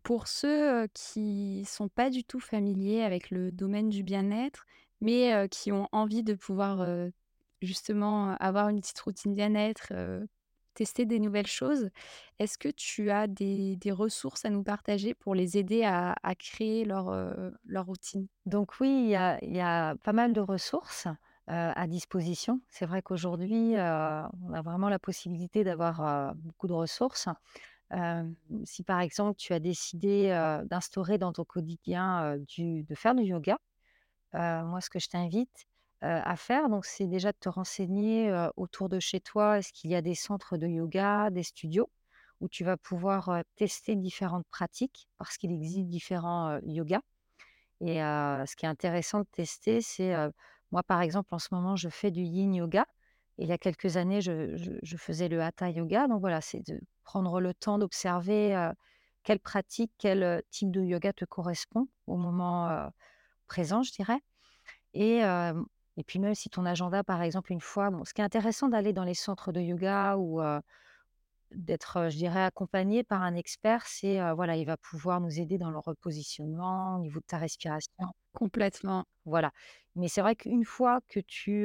pour 0.04 0.28
ceux, 0.28 0.86
qui 0.94 1.64
sont 1.66 1.88
pas 1.88 2.08
du 2.08 2.22
tout 2.22 2.38
familiers 2.38 3.02
avec 3.02 3.30
le 3.30 3.50
domaine 3.50 3.88
du 3.88 4.04
bien-être, 4.04 4.64
mais 5.00 5.48
qui 5.50 5.72
ont 5.72 5.88
envie 5.90 6.22
de 6.22 6.34
pouvoir, 6.34 6.86
justement, 7.60 8.36
avoir 8.36 8.68
une 8.68 8.80
petite 8.80 9.00
routine 9.00 9.34
bien-être, 9.34 9.92
tester 10.74 11.04
des 11.04 11.18
nouvelles 11.18 11.48
choses, 11.48 11.90
est-ce 12.38 12.58
que 12.58 12.68
tu 12.68 13.10
as 13.10 13.26
des 13.26 13.76
des 13.76 13.92
ressources 13.92 14.44
à 14.44 14.50
nous 14.50 14.62
partager 14.62 15.14
pour 15.14 15.34
les 15.34 15.58
aider 15.58 15.82
à 15.82 16.14
à 16.22 16.34
créer 16.36 16.84
leur, 16.84 17.12
leur 17.66 17.86
routine? 17.86 18.28
Donc 18.46 18.78
oui, 18.78 19.04
il 19.04 19.10
y 19.10 19.16
a 19.16 19.38
il 19.42 19.54
y 19.54 19.60
a 19.60 19.96
pas 19.96 20.12
mal 20.12 20.32
de 20.32 20.40
ressources, 20.40 21.08
à 21.46 21.86
disposition. 21.86 22.60
C'est 22.68 22.86
vrai 22.86 23.02
qu'aujourd'hui, 23.02 23.74
on 23.76 24.52
a 24.52 24.62
vraiment 24.62 24.88
la 24.88 24.98
possibilité 24.98 25.64
d'avoir, 25.64 26.34
beaucoup 26.36 26.66
de 26.68 26.72
ressources. 26.72 27.28
Si 28.64 28.82
par 28.82 29.00
exemple 29.00 29.36
tu 29.36 29.52
as 29.52 29.60
décidé, 29.60 30.28
d'instaurer 30.64 31.18
dans 31.18 31.32
ton 31.32 31.44
quotidien, 31.44 32.36
de 32.38 32.94
faire 32.94 33.14
du 33.14 33.22
yoga, 33.22 33.58
moi 34.32 34.80
ce 34.80 34.90
que 34.90 34.98
je 34.98 35.08
t'invite, 35.08 35.66
à 36.00 36.36
faire 36.36 36.64
c'est 36.82 37.06
déjà 37.06 37.32
de 37.32 37.38
te 37.38 37.48
renseigner, 37.48 38.48
autour 38.56 38.88
de 38.88 38.98
chez 38.98 39.20
toi. 39.20 39.58
Est-ce 39.58 39.72
qu'il 39.72 39.90
y 39.90 39.94
a 39.94 40.02
des 40.02 40.14
centres 40.14 40.56
de 40.56 40.66
yoga, 40.66 41.30
des 41.30 41.42
studios 41.42 41.90
où 42.40 42.48
tu 42.48 42.64
vas 42.64 42.76
pouvoir, 42.76 43.42
tester 43.56 43.96
différentes 43.96 44.46
pratiques? 44.50 45.08
Parce 45.18 45.36
qu'il 45.36 45.52
existe 45.52 45.86
différents, 45.86 46.58
yogas. 46.62 47.00
Et 47.80 47.96
ce 47.98 48.56
qui 48.56 48.66
est 48.66 48.68
intéressant 48.68 49.20
de 49.20 49.26
tester, 49.30 49.80
c'est, 49.82 50.14
moi, 50.73 50.83
par 50.83 51.00
exemple, 51.02 51.35
en 51.35 51.38
ce 51.38 51.49
moment, 51.52 51.76
je 51.76 51.88
fais 51.88 52.11
du 52.11 52.23
yin 52.23 52.54
yoga. 52.54 52.87
Il 53.38 53.49
y 53.49 53.52
a 53.52 53.59
quelques 53.59 53.97
années, 53.97 54.21
je 54.21 54.97
faisais 54.97 55.28
le 55.28 55.42
hatha 55.42 55.71
yoga. 55.71 56.09
Donc 56.09 56.21
voilà, 56.21 56.40
c'est 56.40 56.61
de 56.66 56.80
prendre 57.04 57.40
le 57.40 57.54
temps 57.54 57.78
d'observer, 57.78 58.54
heu, 58.56 58.71
quelle 59.25 59.40
pratique, 59.40 59.92
quel, 59.99 60.23
heu, 60.23 60.42
type 60.50 60.71
de 60.71 60.83
yoga 60.83 61.12
te 61.12 61.25
correspond 61.25 61.88
au 62.06 62.16
moment, 62.16 62.71
heu, 62.71 62.88
présent, 63.49 63.83
je 63.85 63.92
dirais. 63.92 64.21
Et 64.94 65.23
et 65.97 66.04
puis 66.04 66.18
même 66.21 66.35
si 66.35 66.50
ton 66.50 66.66
agenda, 66.66 67.04
par 67.04 67.23
exemple, 67.23 67.52
une 67.52 67.61
fois 67.61 67.90
bon, 67.90 68.04
ce 68.04 68.14
qui 68.14 68.21
est 68.21 68.25
intéressant 68.25 68.68
d'aller 68.68 68.92
dans 68.92 69.04
les 69.04 69.14
centres 69.14 69.52
de 69.52 69.61
yoga 69.61 70.16
ou 70.18 70.40
D'être, 71.52 72.09
je 72.11 72.16
dirais 72.16 72.42
accompagné 72.42 73.02
par 73.04 73.23
un 73.23 73.35
expert, 73.35 73.87
c'est, 73.87 74.18
voilà, 74.35 74.56
il 74.56 74.66
va 74.66 74.76
pouvoir 74.76 75.21
nous 75.21 75.38
aider 75.40 75.56
dans 75.56 75.71
le 75.71 75.78
repositionnement, 75.78 76.97
au 76.97 76.99
niveau 77.00 77.21
de 77.21 77.25
ta 77.26 77.38
respiration, 77.38 78.09
Complètement. 78.34 79.04
voilà. 79.24 79.52
Mais 79.96 80.08
c'est 80.08 80.20
vrai 80.20 80.36
qu'une 80.36 80.64
fois 80.64 81.00
que 81.08 81.20
tu, 81.20 81.64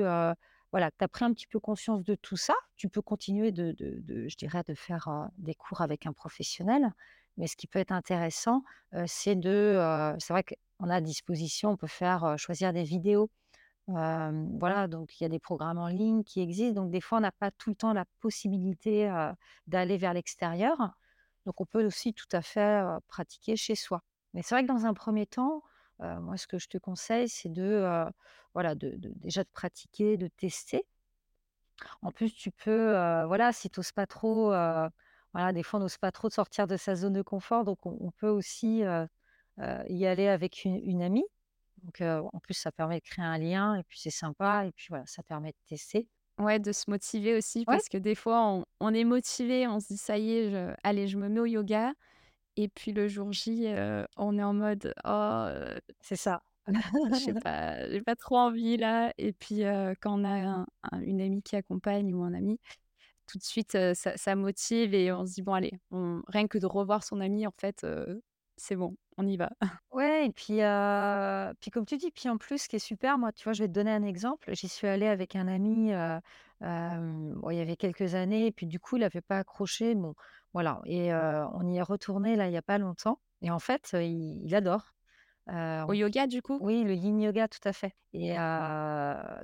voilà, 0.71 0.91
as 0.99 1.07
pris 1.07 1.25
un 1.25 1.33
petit 1.33 1.47
peu 1.47 1.59
conscience 1.59 2.03
de 2.03 2.15
tout 2.15 2.38
ça, 2.38 2.53
tu 2.77 2.89
peux 2.89 3.01
continuer 3.01 3.51
de 3.51 3.71
de 3.77 4.27
je 4.27 4.38
dirais 4.38 4.63
de 4.67 4.75
faire, 4.75 5.29
des 5.38 5.55
cours 5.55 5.81
avec 5.81 6.05
un 6.05 6.13
professionnel. 6.13 6.93
Mais 7.38 7.47
ce 7.47 7.55
qui 7.55 7.67
peut 7.67 7.79
être 7.79 7.91
intéressant, 7.91 8.63
c'est 9.07 9.35
de, 9.35 10.15
c'est 10.19 10.33
vrai 10.33 10.43
qu'on 10.43 10.89
a 10.89 10.95
à 10.95 11.01
disposition, 11.01 11.71
on 11.71 11.77
peut 11.77 11.88
faire, 11.88 12.35
choisir 12.38 12.73
des 12.73 12.83
vidéos 12.83 13.29
voilà, 13.88 14.88
donc 14.88 15.19
il 15.19 15.23
y 15.23 15.25
a 15.25 15.29
des 15.29 15.39
programmes 15.39 15.77
en 15.79 15.88
ligne 15.88 16.23
qui 16.23 16.41
existent, 16.41 16.81
donc 16.81 16.91
des 16.91 17.01
fois, 17.01 17.17
on 17.17 17.21
n'a 17.21 17.31
pas 17.31 17.51
tout 17.51 17.69
le 17.71 17.75
temps 17.75 17.93
la 17.93 18.05
possibilité, 18.19 19.09
d'aller 19.67 19.97
vers 19.97 20.13
l'extérieur. 20.13 20.77
Donc 21.45 21.61
on 21.61 21.65
peut 21.65 21.85
aussi 21.85 22.13
tout 22.13 22.27
à 22.31 22.41
fait, 22.41 22.83
pratiquer 23.07 23.55
chez 23.55 23.75
soi. 23.75 24.03
Mais 24.33 24.43
c'est 24.43 24.53
vrai 24.53 24.63
que 24.63 24.67
dans 24.67 24.85
un 24.85 24.93
premier 24.93 25.25
temps, 25.25 25.63
heu, 26.01 26.20
moi, 26.22 26.38
ce 26.38 26.48
que 26.48 26.58
je 26.60 26.68
te 26.68 26.77
conseille, 26.77 27.29
c'est 27.29 27.50
de, 27.50 27.63
heu, 27.63 28.06
voilà, 28.53 28.75
de 28.75 28.91
de 28.98 29.12
déjà 29.15 29.44
de 29.44 29.50
pratiquer, 29.53 30.18
de 30.18 30.27
tester. 30.27 30.86
En 32.01 32.12
plus, 32.12 32.34
tu 32.34 32.51
peux, 32.51 32.96
heu, 32.96 33.25
voilà, 33.27 33.51
si 33.53 33.70
tu 33.70 33.79
pas 33.96 34.06
trop, 34.08 34.48
voilà, 35.34 35.53
des 35.53 35.63
fois, 35.63 35.79
on 35.79 35.84
n'ose 35.84 35.98
pas 35.98 36.12
trop 36.12 36.27
de 36.29 36.34
sortir 36.34 36.68
de 36.68 36.77
sa 36.77 36.96
zone 36.96 37.13
de 37.13 37.22
confort, 37.22 37.63
donc 37.65 37.86
on 37.86 37.98
on 38.01 38.12
peut 38.12 38.29
aussi, 38.29 38.84
y 39.89 40.06
aller 40.06 40.27
avec 40.27 40.63
une 40.65 40.75
une 40.77 41.01
amie. 41.01 41.25
Donc, 41.84 42.01
en 42.01 42.39
plus, 42.41 42.56
ça 42.56 42.72
permet 42.72 43.00
de 43.00 43.06
créer 43.06 43.25
un 43.25 43.38
lien 43.38 43.75
et 43.75 43.84
puis 43.84 44.00
c'est 44.00 44.10
sympa 44.12 44.65
et 44.68 44.72
puis 44.74 44.88
voilà, 44.89 45.06
ça 45.08 45.24
permet 45.24 45.51
de 45.51 45.58
tester. 45.68 46.10
Ouais, 46.38 46.58
de 46.60 46.72
se 46.72 46.89
motiver 46.89 47.36
aussi 47.36 47.65
Ouais, 47.68 47.79
parce 47.79 47.89
que 47.89 47.98
des 47.98 48.15
fois 48.15 48.41
on 48.46 48.65
on 48.79 48.94
est 48.94 49.03
motivé, 49.03 49.68
on 49.68 49.79
se 49.82 49.88
dit: 49.88 49.98
«Ça 49.98 50.18
y 50.18 50.32
est, 50.38 50.50
je 50.51 50.74
allez, 50.84 51.08
je 51.08 51.18
me 51.18 51.27
mets 51.27 51.41
au 51.41 51.46
yoga» 51.46 51.94
et 52.63 52.69
puis 52.69 52.91
le 52.93 53.07
jour 53.07 53.31
J, 53.33 53.67
heu, 53.67 54.05
on 54.17 54.37
est 54.37 54.43
en 54.43 54.53
mode: 54.53 54.93
«Oh, 55.05 55.09
heu, 55.49 55.79
c'est 56.01 56.15
ça. 56.15 56.43
je 57.11 57.17
sais 57.19 57.33
pas, 57.35 57.89
j'ai 57.89 58.01
pas 58.01 58.15
trop 58.15 58.37
envie 58.37 58.77
là» 58.77 59.13
et 59.17 59.33
puis, 59.33 59.63
heu, 59.65 59.95
quand 60.01 60.19
on 60.21 60.23
a 60.25 60.29
un 60.29 60.67
un 60.91 61.01
une 61.01 61.21
amie 61.21 61.41
qui 61.43 61.55
accompagne 61.57 62.13
ou 62.15 62.23
un 62.23 62.33
ami, 62.33 62.59
tout 63.27 63.37
de 63.39 63.43
suite, 63.43 63.73
ça 63.95 64.17
ça 64.17 64.35
motive 64.35 64.93
et 64.95 65.11
on 65.13 65.25
se 65.25 65.35
dit: 65.35 65.43
«Bon 65.43 65.53
allez, 65.55 65.73
on» 65.91 66.21
rien 66.27 66.47
que 66.47 66.57
de 66.59 66.65
revoir 66.67 67.03
son 67.03 67.21
ami 67.21 67.47
en 67.47 67.53
fait, 67.59 67.85
c'est 68.57 68.75
bon, 68.77 68.95
on 69.17 69.27
y 69.27 69.37
va. 69.37 69.51
Ouais 69.91 70.27
et 70.27 70.31
puis, 70.31 70.59
puis 71.59 71.71
comme 71.71 71.85
tu 71.85 71.97
dis, 71.97 72.11
puis 72.11 72.29
en 72.29 72.37
plus, 72.37 72.59
ce 72.63 72.69
qui 72.69 72.75
est 72.75 72.79
super, 72.79 73.17
moi, 73.17 73.31
tu 73.31 73.43
vois, 73.43 73.53
je 73.53 73.63
vais 73.63 73.67
te 73.67 73.73
donner 73.73 73.91
un 73.91 74.03
exemple. 74.03 74.53
J'y 74.53 74.67
suis 74.67 74.85
allée 74.87 75.07
avec 75.07 75.35
un 75.35 75.47
ami, 75.47 75.91
bon, 76.61 77.49
il 77.49 77.57
y 77.57 77.59
avait 77.61 77.75
quelques 77.75 78.13
années 78.15 78.45
et 78.47 78.51
puis 78.51 78.67
du 78.67 78.79
coup, 78.79 78.97
il 78.97 79.03
avait 79.03 79.21
pas 79.21 79.39
accroché, 79.39 79.95
bon, 79.95 80.13
voilà 80.53 80.82
et 80.86 81.13
on 81.13 81.68
y 81.68 81.77
est 81.77 81.82
retourné 81.82 82.36
là, 82.36 82.48
il 82.48 82.53
y 82.53 82.58
a 82.58 82.62
pas 82.62 82.77
longtemps 82.77 83.22
et 83.41 83.51
en 83.51 83.60
fait, 83.60 83.91
il 83.94 84.44
il 84.46 84.56
adore. 84.56 84.94
Heu, 85.50 85.86
Au 85.88 85.94
yoga 85.94 86.25
du 86.27 86.41
coup? 86.41 86.62
oui, 86.62 86.84
le 86.84 86.94
yin 86.96 87.20
yoga, 87.22 87.48
tout 87.48 87.60
à 87.65 87.74
fait 87.74 87.94
et 88.13 88.36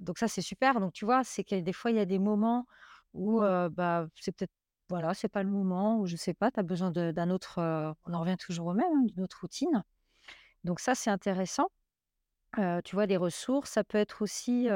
donc 0.01 0.17
ça, 0.17 0.27
c'est 0.27 0.41
super. 0.41 0.79
Donc 0.79 0.93
tu 0.93 1.05
vois, 1.05 1.23
c'est 1.23 1.43
que 1.43 1.59
des 1.59 1.73
fois, 1.73 1.91
il 1.91 1.97
y 1.97 1.99
a 1.99 2.05
des 2.05 2.19
moments 2.19 2.65
où, 3.13 3.41
bah, 3.41 4.07
c'est 4.19 4.35
peut-être 4.35 4.51
voilà, 4.89 5.13
c'est 5.15 5.29
pas 5.29 5.41
le 5.43 5.49
moment 5.49 5.99
ou 5.99 6.05
je 6.07 6.15
sais 6.15 6.33
pas, 6.35 6.51
tu 6.51 6.59
as 6.59 6.63
besoin 6.63 6.91
d'un 6.91 7.29
autre, 7.31 7.59
on 8.05 8.13
en 8.13 8.19
revient 8.21 8.37
toujours 8.37 8.67
au 8.67 8.73
même, 8.73 8.85
hein, 8.93 9.03
d'une 9.05 9.23
autre 9.23 9.39
routine 9.41 9.83
Donc 10.65 10.79
ça, 10.81 10.95
c'est 10.95 11.09
intéressant. 11.11 11.69
Tu 12.85 12.95
vois, 12.95 13.05
des 13.07 13.17
ressources, 13.17 13.71
ça 13.71 13.83
peut 13.83 13.97
être 13.97 14.21
aussi, 14.21 14.69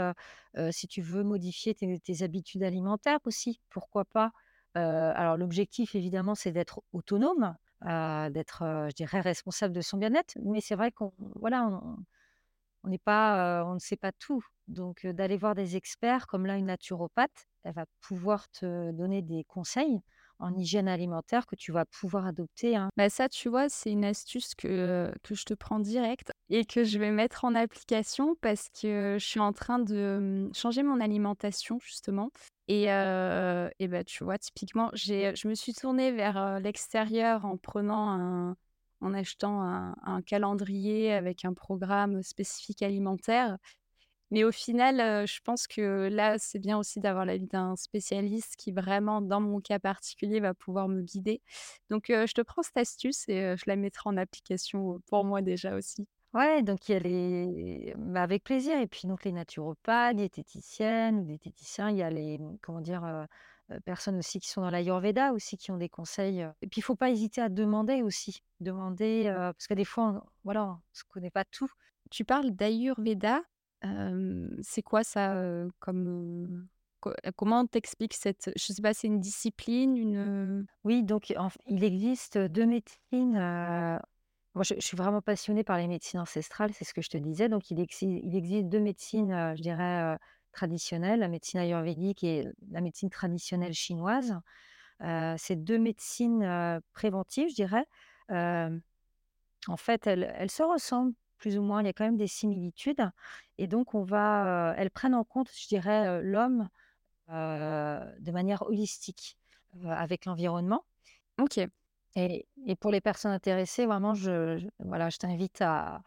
si 0.72 0.88
tu 0.88 1.02
veux 1.02 1.24
modifier 1.24 1.76
tes 1.76 2.00
tes 2.00 2.24
habitudes 2.24 2.64
alimentaires 2.64 3.20
aussi, 3.26 3.62
pourquoi 3.70 4.06
pas? 4.06 4.32
Alors 4.76 5.38
l'objectif 5.38 5.96
évidemment, 5.96 6.36
c'est 6.36 6.52
d'être 6.52 6.82
autonome, 6.94 7.56
d'être, 7.82 8.88
je 8.90 8.94
dirais 8.96 9.22
responsable 9.22 9.74
de 9.74 9.82
son 9.82 9.98
bien-être, 9.98 10.38
mais 10.44 10.62
c'est 10.62 10.76
vrai 10.76 10.92
qu'on 10.92 11.14
voilà, 11.36 11.68
on 12.84 12.90
n'est 12.90 12.98
pas, 12.98 13.64
on 13.66 13.74
ne 13.74 13.80
sait 13.80 13.98
pas 13.98 14.12
tout. 14.12 14.44
Donc, 14.68 15.06
d'aller 15.06 15.38
voir 15.38 15.56
des 15.56 15.76
experts 15.76 16.28
comme 16.28 16.46
là, 16.46 16.58
une 16.58 16.68
naturopathe, 16.68 17.48
elle 17.64 17.74
va 17.74 17.86
pouvoir 18.02 18.50
te 18.50 18.92
donner 18.92 19.22
des 19.22 19.44
conseils 19.46 20.00
en 20.40 20.56
hygiène 20.56 20.88
alimentaire 20.88 21.46
que 21.46 21.56
tu 21.56 21.72
vas 21.74 21.86
pouvoir 21.86 22.26
adopter, 22.26 22.76
hein. 22.76 22.90
Bah, 22.96 23.10
ça, 23.10 23.28
tu 23.28 23.50
vois, 23.50 23.68
c'est 23.68 23.92
une 23.92 24.06
astuce 24.06 24.56
que, 24.56 25.12
que 25.22 25.36
je 25.36 25.44
te 25.44 25.54
prends 25.54 25.80
direct 25.80 26.32
et 26.50 26.64
que 26.64 26.86
je 26.86 26.98
vais 26.98 27.12
mettre 27.12 27.44
en 27.44 27.56
application 27.56 28.36
parce 28.40 28.70
que 28.70 29.18
je 29.20 29.26
suis 29.26 29.42
en 29.42 29.52
train 29.52 29.80
de, 29.80 30.50
changer 30.54 30.84
mon 30.84 31.02
alimentation 31.02 31.78
justement 31.82 32.32
et 32.70 33.88
bah, 33.88 34.04
tu 34.06 34.24
vois, 34.24 34.38
typiquement, 34.38 34.92
je 34.94 35.48
me 35.48 35.56
suis 35.56 35.74
tournée 35.74 36.12
vers, 36.12 36.60
l'extérieur 36.60 37.46
en 37.46 37.58
prenant 37.58 38.10
un 38.10 38.58
en 39.02 39.14
achetant 39.14 39.62
un 39.62 40.22
calendrier 40.24 41.14
avec 41.14 41.46
un 41.46 41.54
programme 41.54 42.22
spécifique 42.22 42.82
alimentaire 42.84 43.58
mais 44.32 44.44
au 44.44 44.52
final, 44.52 45.26
je 45.28 45.40
pense 45.44 45.66
que 45.68 46.08
là, 46.12 46.38
c'est 46.38 46.60
bien 46.60 46.78
aussi 46.78 47.00
d'avoir 47.00 47.26
l'avis 47.26 47.48
d'un 47.48 47.76
spécialiste 47.76 48.56
qui 48.58 48.72
vraiment, 48.72 49.22
dans 49.22 49.42
mon 49.42 49.60
cas 49.60 49.80
particulier, 49.80 50.40
va 50.40 50.54
pouvoir 50.54 50.88
me 50.88 51.02
guider. 51.02 51.42
Donc, 51.90 52.06
je 52.10 52.32
te 52.34 52.42
prends 52.42 52.62
cette 52.62 52.78
astuce 52.78 53.28
et 53.28 53.56
je 53.58 53.64
la 53.68 53.76
mettrai 53.76 54.10
en 54.10 54.18
application, 54.18 55.02
pour 55.08 55.26
moi 55.26 55.42
déjà 55.42 55.76
aussi. 55.76 56.08
Ouais, 56.34 56.62
donc 56.62 56.88
il 56.88 56.92
y 56.92 56.96
a 56.96 57.00
les 57.00 57.94
bah, 57.98 58.22
avec 58.22 58.44
plaisir 58.44 58.78
et 58.80 58.86
puis 58.86 59.08
donc 59.08 59.24
les 59.26 59.32
naturopathes, 59.32 60.16
diététiciennes 60.16 61.26
diététiciens, 61.26 61.90
il 61.90 61.98
y 61.98 62.04
a 62.04 62.12
les, 62.12 62.38
mmh, 62.38 62.58
comment 62.62 62.82
dire, 62.82 63.04
heu 63.04 63.26
heu, 63.76 63.80
personnes 63.82 64.18
aussi 64.20 64.40
qui 64.40 64.48
sont 64.48 64.62
dans 64.62 64.70
l'ayurveda 64.70 65.34
aussi, 65.34 65.58
qui 65.58 65.72
ont 65.72 65.78
des 65.78 65.90
conseils, 65.90 66.44
heu 66.44 66.52
et 66.62 66.68
puis 66.68 66.80
il 66.80 66.84
faut 66.84 66.96
pas 66.96 67.10
hésiter 67.10 67.42
à 67.42 67.50
demander 67.50 68.04
aussi. 68.04 68.44
Demander, 68.60 69.26
heu, 69.28 69.34
parce 69.54 69.66
que 69.68 69.74
des 69.74 69.86
fois, 69.86 70.04
on 70.06 70.22
voilà, 70.44 70.66
on 70.66 70.78
se 70.94 71.04
connaît 71.10 71.32
pas 71.32 71.46
tout. 71.46 71.70
Tu 72.12 72.26
parles 72.26 72.52
d'Ayurveda, 72.52 73.42
hem, 73.82 74.56
c'est 74.62 74.84
quoi 74.84 75.04
ça, 75.04 75.34
heu, 75.36 75.72
comme, 75.80 76.46
heu, 76.48 76.68
co 77.00 77.12
comment 77.38 77.66
t'expliques 77.66 78.14
cette 78.14 78.52
je 78.56 78.72
sais 78.74 78.82
pas, 78.84 78.94
c'est 78.94 79.08
une 79.08 79.20
discipline, 79.20 79.98
une, 79.98 80.16
heu 80.18 80.66
Oui, 80.84 81.02
donc 81.04 81.34
en 81.38 81.50
f 81.50 81.58
il 81.66 81.84
existe, 81.84 82.38
2 82.38 82.68
médecines, 82.68 83.36
heu, 83.36 83.98
moi 84.60 84.63
je 84.66 84.75
je 84.75 84.86
suis 84.86 84.98
vraiment 84.98 85.22
passionnée 85.22 85.63
par 85.63 85.78
les 85.78 85.88
médecines 85.88 86.20
ancestrales, 86.20 86.74
c'est 86.74 86.86
ce 86.86 86.94
que 86.94 87.01
je 87.01 87.10
te 87.10 87.18
disais, 87.18 87.50
donc 87.50 87.72
il 87.72 87.80
exi 87.80 88.22
il 88.24 88.36
existe 88.36 88.68
2 88.70 88.80
médecines, 88.80 89.32
heu, 89.34 89.56
je 89.56 89.62
dirais, 89.62 90.18
traditionnelles, 90.51 91.20
la 91.20 91.28
médecine 91.30 91.60
ayurvédique 91.62 92.24
et 92.24 92.48
la 92.72 92.82
médecine 92.82 93.10
traditionnelle 93.10 93.74
chinoise. 93.74 94.39
C'est 95.38 95.56
2 95.63 95.80
médecines, 95.80 96.82
préventives, 96.94 97.50
je 97.50 97.56
dirais. 97.56 97.86
En 99.68 99.78
fait, 99.78 100.08
elles 100.08 100.32
elles 100.38 100.51
se 100.51 100.63
ressemblent 100.63 101.13
plus 101.38 101.58
ou 101.58 101.62
moins, 101.63 101.82
il 101.82 101.86
y 101.86 101.89
a 101.89 101.94
quand 101.94 102.04
même 102.06 102.18
des 102.18 102.28
similitudes 102.28 103.10
et 103.58 103.68
donc 103.68 103.94
on 103.96 104.04
va, 104.04 104.74
elles 104.78 104.92
prennent 104.92 105.16
en 105.16 105.24
compte, 105.24 105.50
je 105.58 105.68
dirais, 105.68 106.22
l'homme, 106.22 106.68
de 107.30 108.32
manière 108.32 108.63
holistique, 108.63 109.38
avec 109.86 110.25
l'environnement 110.25 110.86
OK. 111.39 111.60
Et 112.16 112.75
pour 112.80 112.92
les 112.92 113.01
personnes 113.01 113.32
intéressées, 113.32 113.86
vraiment, 113.86 114.13
je 114.13 114.60
voilà, 114.80 115.10
je 115.10 115.18
t'invite 115.18 115.62
à 115.62 116.01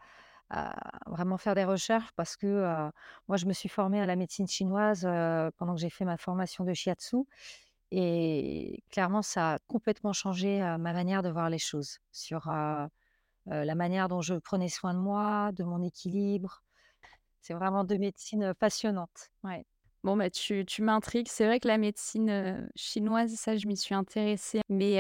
vraiment 1.07 1.39
faire 1.39 1.55
des 1.55 1.65
recherches 1.65 2.13
parce 2.17 2.37
que, 2.37 2.47
heu, 2.47 2.91
moi, 3.29 3.37
je 3.37 3.47
me 3.47 3.53
suis 3.53 3.69
formée 3.69 4.01
à 4.01 4.07
la 4.07 4.17
médecine 4.17 4.47
chinoise, 4.47 5.05
heu, 5.07 5.51
pendant 5.57 5.75
que 5.75 5.81
j'ai 5.81 5.91
fait 5.91 6.05
ma 6.05 6.17
formation 6.19 6.65
de 6.65 6.75
shiatsu 6.75 7.17
et 7.93 8.83
clairement, 8.91 9.23
ça 9.23 9.55
a 9.55 9.59
complètement 9.69 10.13
changé, 10.15 10.63
heu, 10.63 10.79
ma 10.79 10.93
manière 10.95 11.23
de 11.23 11.31
voir 11.31 11.51
les 11.51 11.59
choses 11.59 11.99
sur, 12.13 12.51
la 13.47 13.75
manière 13.77 14.09
dont 14.09 14.21
je 14.21 14.35
prenais 14.35 14.69
soin 14.69 14.95
de 14.95 14.99
moi, 14.99 15.53
de 15.53 15.65
mon 15.65 15.83
équilibre. 15.83 16.63
C'est 17.43 17.55
vraiment 17.55 17.85
2 17.85 17.99
médecines, 17.99 18.55
passionnantes. 18.55 19.31
Ouais. 19.45 19.67
Bon, 20.05 20.17
bah, 20.17 20.31
tu 20.31 20.65
tu 20.67 20.83
m'intrigues. 20.83 21.29
C'est 21.29 21.47
vrai 21.47 21.61
que 21.61 21.69
la 21.69 21.79
médecine, 21.79 22.29
heu, 22.31 22.69
chinoise, 22.75 23.35
ça, 23.37 23.57
je 23.57 23.69
m'y 23.69 23.77
suis 23.77 23.95
intéressée, 23.95 24.61
mais 24.69 24.97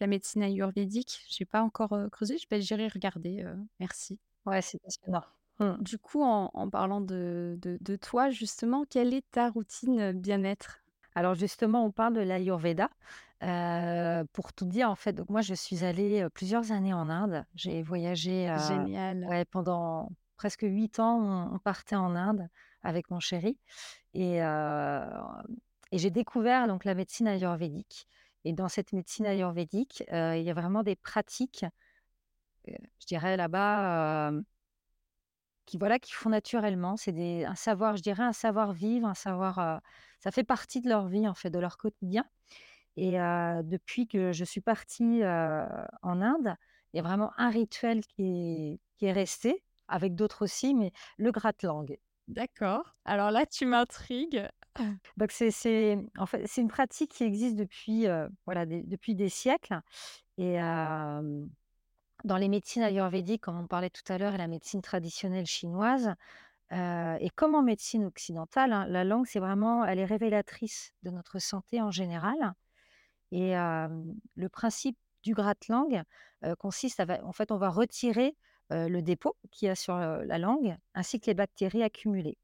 la 0.00 0.06
médecine 0.06 0.42
ayurvédique, 0.42 1.24
j'ai 1.28 1.46
pas 1.46 1.62
encore, 1.62 1.96
creusé. 2.12 2.36
Je 2.38 2.46
bah, 2.50 2.60
j'irai 2.60 2.88
regarder, 2.88 3.44
merci. 3.80 4.18
Ouais, 4.46 4.62
c'est 4.62 4.78
passionnant. 4.80 5.24
Mmh. 5.58 5.74
Du 5.78 5.98
coup, 5.98 6.22
en 6.22 6.50
en 6.54 6.68
parlant 6.70 7.00
de 7.00 7.56
de 7.60 7.78
de 7.80 7.96
toi, 7.96 8.30
justement, 8.30 8.84
quelle 8.84 9.12
est 9.14 9.30
ta 9.30 9.50
routine, 9.50 10.12
bien-être? 10.12 10.82
Alors 11.14 11.34
justement, 11.34 11.84
on 11.86 11.92
parle 11.92 12.14
de 12.14 12.20
l'Ayurveda. 12.20 12.90
Heu, 13.42 14.24
pour 14.32 14.52
tout 14.52 14.66
dire, 14.66 14.90
en 14.90 14.94
fait, 14.96 15.12
donc 15.12 15.28
moi, 15.30 15.40
je 15.42 15.54
suis 15.54 15.84
allée, 15.84 16.26
plusieurs 16.34 16.72
années 16.72 16.94
en 16.94 17.08
Inde. 17.08 17.44
J'ai 17.54 17.82
voyagé, 17.82 18.48
heu, 18.50 18.52
Génial. 18.54 19.30
ouais, 19.30 19.44
pendant 19.46 20.10
presque 20.36 20.62
8 20.62 20.98
ans, 21.00 21.18
on 21.52 21.54
on 21.56 21.58
partait 21.58 21.96
en 21.96 22.14
Inde 22.16 22.48
avec 22.86 23.10
mon 23.10 23.20
chéri 23.20 23.58
et 24.14 24.40
j'ai 25.92 26.10
découvert 26.10 26.68
donc 26.68 26.84
la 26.84 26.94
médecine 26.94 27.28
ayurvédique 27.28 28.08
et 28.44 28.52
dans 28.52 28.68
cette 28.68 28.92
médecine 28.92 29.26
ayurvédique, 29.26 30.04
il 30.08 30.42
y 30.42 30.50
a 30.50 30.54
vraiment 30.54 30.82
des 30.82 30.96
pratiques, 30.96 31.64
je 32.66 33.06
dirais 33.06 33.36
là-bas, 33.36 34.32
qui 35.66 35.78
voilà, 35.78 35.98
qui 35.98 36.12
font 36.12 36.30
naturellement. 36.30 36.96
C'est 36.96 37.44
un 37.44 37.54
savoir, 37.56 37.96
je 37.96 38.02
dirais 38.02 38.22
un 38.22 38.32
savoir-vivre, 38.32 39.08
un 39.08 39.14
savoir, 39.14 39.80
ça 40.20 40.30
fait 40.30 40.44
partie 40.44 40.80
de 40.80 40.88
leur 40.88 41.08
vie, 41.08 41.26
en 41.26 41.34
fait, 41.34 41.50
de 41.50 41.58
leur 41.58 41.76
quotidien 41.76 42.24
et 42.96 43.12
depuis 43.12 44.08
que 44.08 44.32
je 44.32 44.44
suis 44.44 44.60
partie, 44.60 45.22
en 45.24 46.22
Inde, 46.22 46.56
il 46.92 46.96
y 46.96 47.00
a 47.00 47.02
vraiment 47.02 47.32
un 47.36 47.50
rituel 47.50 48.04
qui 48.06 48.22
est 48.22 48.80
qui 48.96 49.04
est 49.06 49.12
resté, 49.12 49.62
avec 49.88 50.14
d'autres 50.14 50.42
aussi, 50.42 50.74
mais 50.74 50.92
le 51.18 51.30
gratte-langue. 51.30 51.98
D'accord. 52.28 52.96
Alors 53.04 53.30
là, 53.30 53.46
tu 53.46 53.66
m'intrigues. 53.66 54.48
Donc 55.16 55.32
c'est 55.32 55.50
c'est 55.50 55.98
en 56.18 56.26
fait, 56.26 56.46
c'est 56.46 56.62
une 56.62 56.68
pratique 56.68 57.12
qui 57.12 57.24
existe 57.24 57.56
depuis, 57.56 58.06
heu, 58.08 58.28
voilà, 58.46 58.66
des 58.66 58.82
depuis 58.84 59.14
des 59.14 59.28
siècles 59.30 59.80
et 60.38 60.58
dans 62.24 62.36
les 62.36 62.48
médecines 62.48 62.82
ayurvédiques, 62.82 63.42
comme 63.42 63.58
on 63.58 63.66
parlait 63.66 63.90
tout 63.90 64.02
à 64.12 64.18
l'heure 64.18 64.34
et 64.34 64.38
la 64.38 64.48
médecine 64.48 64.82
traditionnelle 64.82 65.46
chinoise, 65.46 66.14
heu 66.72 67.16
et 67.20 67.30
comme 67.30 67.54
en 67.56 67.62
médecine 67.62 68.04
occidentale, 68.06 68.72
hein, 68.72 68.86
la 68.88 69.04
langue, 69.04 69.26
c'est 69.26 69.40
vraiment 69.40 69.84
elle 69.86 69.98
est 70.00 70.06
révélatrice 70.06 70.92
de 71.04 71.10
notre 71.10 71.38
santé 71.40 71.82
en 71.82 71.90
général 71.92 72.54
Et 73.32 73.54
le 73.54 74.48
principe 74.48 74.98
du 75.22 75.34
gratte-langue, 75.34 76.02
heu, 76.44 76.56
consiste 76.56 77.00
à 77.00 77.06
en 77.24 77.32
fait, 77.32 77.50
on 77.52 77.58
va 77.58 77.68
retirer, 77.70 78.36
heu, 78.72 78.88
le 78.88 79.02
dépôt 79.02 79.36
qu'il 79.50 79.68
y 79.68 79.70
a 79.70 79.74
sur, 79.74 79.94
heu, 79.96 80.24
la 80.24 80.38
langue, 80.38 80.76
ainsi 80.94 81.20
que 81.20 81.26
les 81.26 81.34
bactéries 81.34 81.82
accumulées. 81.82 82.38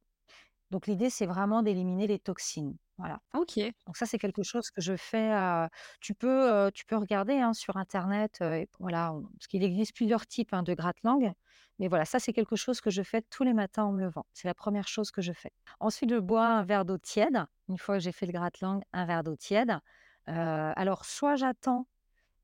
Donc 0.70 0.86
l'idée, 0.86 1.10
c'est 1.10 1.26
vraiment 1.26 1.62
d'éliminer 1.62 2.06
les 2.06 2.18
toxines, 2.18 2.76
voilà. 2.98 3.20
OK. 3.34 3.58
Donc 3.86 3.96
ça, 3.96 4.06
c'est 4.06 4.18
quelque 4.18 4.42
chose 4.42 4.70
que 4.70 4.80
je 4.80 4.96
fais, 4.96 5.30
heu, 5.32 5.68
tu 6.00 6.14
peux, 6.14 6.70
tu 6.74 6.86
peux 6.86 6.96
regarder, 6.96 7.34
hein, 7.40 7.52
sur 7.52 7.76
internet, 7.76 8.40
et 8.42 8.68
voilà, 8.80 9.12
on 9.14 9.22
parce 9.24 9.48
qu'il 9.48 9.62
existe 9.64 9.94
plusieurs 9.94 10.26
types, 10.26 10.54
hein, 10.54 10.62
de 10.62 10.74
gratte-langue. 10.74 11.32
Mais 11.78 11.88
voilà, 11.88 12.04
ça, 12.06 12.18
c'est 12.20 12.32
quelque 12.32 12.56
chose 12.56 12.80
que 12.80 12.90
je 12.90 13.02
fais 13.02 13.22
tous 13.22 13.44
les 13.44 13.52
matins 13.54 13.84
en 13.84 13.92
me 13.92 14.00
levant. 14.02 14.26
C'est 14.32 14.48
la 14.48 14.54
première 14.54 14.88
chose 14.88 15.10
que 15.10 15.20
je 15.22 15.32
fais. 15.32 15.52
Ensuite, 15.80 16.10
je 16.10 16.18
bois 16.18 16.46
un 16.46 16.62
verre 16.64 16.84
d'eau 16.86 16.98
tiède. 16.98 17.44
Une 17.68 17.78
fois 17.78 17.96
que 17.96 18.00
j'ai 18.04 18.12
fait 18.12 18.26
le 18.26 18.32
gratte-langue, 18.32 18.82
un 18.92 19.04
verre 19.06 19.24
d'eau 19.24 19.36
tiède. 19.36 19.78
Alors 20.26 21.04
soit 21.04 21.36
j'attends, 21.36 21.86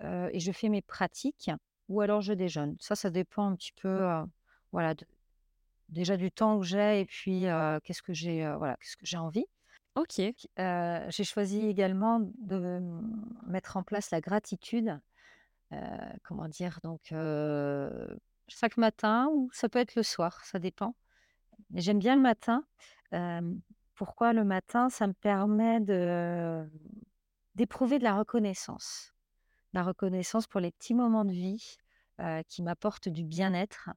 et 0.02 0.40
je 0.40 0.52
fais 0.52 0.68
mes 0.68 0.82
pratiques 0.82 1.50
ou 1.88 2.01
alors 2.01 2.20
je 2.20 2.33
déjeune. 2.33 2.77
Ça, 2.81 2.94
ça 2.96 3.11
dépend 3.11 3.51
un 3.51 3.57
petit 3.57 3.72
peu, 3.72 3.88
heu, 3.88 4.22
voilà, 4.72 4.94
de 4.94 5.05
déjà 5.88 6.16
du 6.16 6.31
temps 6.31 6.59
que 6.61 6.66
j'ai 6.66 7.01
et 7.01 7.07
puis, 7.07 7.44
qu'est-ce 7.85 8.03
que 8.03 8.12
j'ai, 8.12 8.46
voilà, 8.59 8.77
qu'est-ce 8.77 8.96
que 8.96 9.07
j'ai 9.07 9.16
envie. 9.16 9.46
OK. 9.94 10.20
J'ai 10.59 11.24
choisi 11.24 11.66
également 11.66 12.20
de, 12.38 12.79
mmh, 12.79 13.24
mettre 13.46 13.77
en 13.77 13.83
place 13.83 14.11
la 14.11 14.20
gratitude, 14.20 15.01
comment 16.24 16.48
dire? 16.48 16.79
Donc, 16.83 17.12
chaque 18.48 18.77
matin 18.77 19.29
ou 19.33 19.51
ça 19.53 19.68
peut 19.68 19.79
être 19.79 19.94
le 19.94 20.03
soir, 20.03 20.44
ça 20.44 20.59
dépend. 20.59 20.94
Mais 21.70 21.81
j'aime 21.81 21.98
bien 21.98 22.16
le 22.16 22.22
matin. 22.22 22.64
Pourquoi 23.94 24.33
le 24.33 24.44
matin? 24.44 24.90
Ça 24.90 25.07
me 25.07 25.14
permet 25.14 25.81
de 25.81 26.68
d'éprouver 27.55 27.98
de 27.98 28.05
la 28.05 28.14
reconnaissance. 28.14 29.12
La 29.74 29.83
reconnaissance 29.83 30.46
pour 30.46 30.61
les 30.61 30.70
petits 30.72 30.94
moments 30.94 31.24
de 31.24 31.33
vie, 31.33 31.76
qui 32.48 32.62
m'apportent 32.62 33.09
du 33.09 33.24
bien-être. 33.24 33.90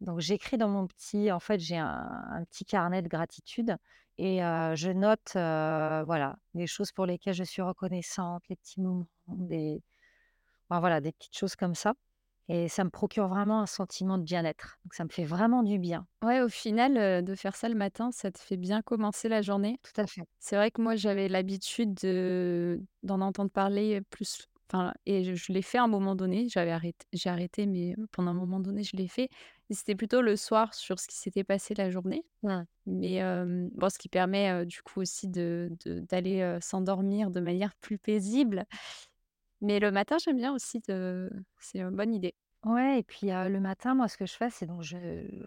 Donc 0.00 0.20
j'écris 0.20 0.56
dans 0.58 0.68
mon 0.68 0.86
petit 0.86 1.30
en 1.30 1.40
fait, 1.40 1.60
j'ai 1.60 1.76
un 1.76 2.10
un 2.30 2.44
petit 2.44 2.64
carnet 2.64 3.02
de 3.02 3.08
gratitude 3.08 3.76
et 4.18 4.38
je 4.38 4.90
note, 4.90 5.32
voilà, 5.34 6.36
les 6.54 6.66
choses 6.66 6.92
pour 6.92 7.06
lesquelles 7.06 7.34
je 7.34 7.44
suis 7.44 7.62
reconnaissante, 7.62 8.42
les 8.48 8.56
petits 8.56 8.80
moments, 8.80 9.06
des 9.28 9.82
enfin 10.68 10.80
voilà, 10.80 11.00
des 11.00 11.12
petites 11.12 11.36
choses 11.36 11.56
comme 11.56 11.74
ça 11.74 11.94
et 12.48 12.68
ça 12.68 12.82
me 12.82 12.90
procure 12.90 13.28
vraiment 13.28 13.60
un 13.60 13.66
sentiment 13.66 14.18
de 14.18 14.24
bien-être. 14.24 14.78
Donc 14.84 14.94
ça 14.94 15.04
me 15.04 15.08
fait 15.08 15.24
vraiment 15.24 15.62
du 15.62 15.78
bien. 15.78 16.06
Ouais, 16.24 16.40
au 16.40 16.48
final, 16.48 17.24
de 17.24 17.34
faire 17.36 17.54
ça 17.54 17.68
le 17.68 17.76
matin, 17.76 18.10
ça 18.10 18.32
te 18.32 18.38
fait 18.40 18.56
bien 18.56 18.82
commencer 18.82 19.28
la 19.28 19.40
journée. 19.40 19.78
Tout 19.82 20.00
à 20.00 20.06
fait. 20.06 20.22
C'est 20.40 20.56
vrai 20.56 20.70
que 20.72 20.82
moi, 20.82 20.96
j'avais 20.96 21.28
l'habitude 21.28 21.94
de 21.94 22.80
d'en 23.04 23.20
entendre 23.20 23.50
parler 23.50 24.00
plus 24.10 24.48
enfin 24.72 24.94
et 25.06 25.24
je 25.24 25.34
je 25.34 25.52
l'ai 25.52 25.62
fait 25.62 25.78
à 25.78 25.84
un 25.84 25.88
moment 25.88 26.14
donné. 26.16 26.48
J'avais 26.48 26.70
arrêté 26.72 27.06
j'ai 27.12 27.30
arrêté, 27.30 27.66
mais 27.66 27.94
pendant 28.12 28.30
un 28.32 28.34
moment 28.34 28.60
donné, 28.60 28.82
je 28.84 28.96
l'ai 28.96 29.08
fait 29.08 29.28
et 29.70 29.74
c'était 29.74 29.94
plutôt 29.96 30.22
le 30.22 30.36
soir 30.36 30.74
sur 30.74 30.98
ce 31.00 31.08
qui 31.08 31.16
s'était 31.16 31.44
passé 31.44 31.74
la 31.74 31.90
journée. 31.90 32.24
Mais 32.86 33.20
bon, 33.74 33.88
ce 33.90 33.98
qui 33.98 34.08
permet, 34.08 34.66
du 34.66 34.82
coup 34.82 35.00
aussi 35.00 35.28
de 35.28 35.70
de 35.86 36.00
d'aller, 36.00 36.58
s'endormir 36.60 37.30
de 37.30 37.40
manière 37.40 37.74
plus 37.76 37.98
paisible. 37.98 38.64
Mais 39.62 39.80
le 39.80 39.90
matin, 39.90 40.16
j'aime 40.24 40.36
bien 40.38 40.54
aussi 40.54 40.80
de 40.88 41.30
c'est 41.60 41.80
une 41.80 41.90
bonne 41.96 42.14
idée. 42.14 42.34
Ouais 42.64 42.98
et 43.00 43.02
puis, 43.02 43.28
le 43.28 43.58
matin, 43.60 43.94
moi, 43.94 44.08
ce 44.08 44.16
que 44.18 44.26
je 44.26 44.34
fais, 44.34 44.50
c'est 44.50 44.66
donc 44.66 44.82
je 44.82 44.96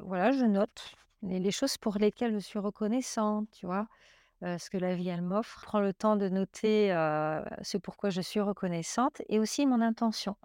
voilà, 0.03 0.31
je 0.31 0.45
note 0.45 0.91
les 1.21 1.39
les 1.39 1.51
choses 1.51 1.77
pour 1.77 1.97
lesquelles 1.97 2.33
je 2.33 2.39
suis 2.39 2.59
reconnaissante, 2.59 3.49
tu 3.51 3.65
vois? 3.67 3.87
Heu, 4.43 4.57
ce 4.59 4.69
que 4.69 4.77
la 4.77 4.95
vie, 4.95 5.09
elle 5.09 5.21
m'offre. 5.21 5.59
Je 5.61 5.65
prends 5.65 5.79
le 5.79 5.93
temps 5.93 6.15
de 6.17 6.29
noter, 6.29 6.91
heu, 6.93 7.43
ce 7.61 7.77
pourquoi 7.77 8.09
je 8.09 8.21
suis 8.21 8.39
reconnaissante 8.41 9.21
et 9.29 9.39
aussi 9.39 9.65
mon 9.65 9.81
intention. 9.81 10.35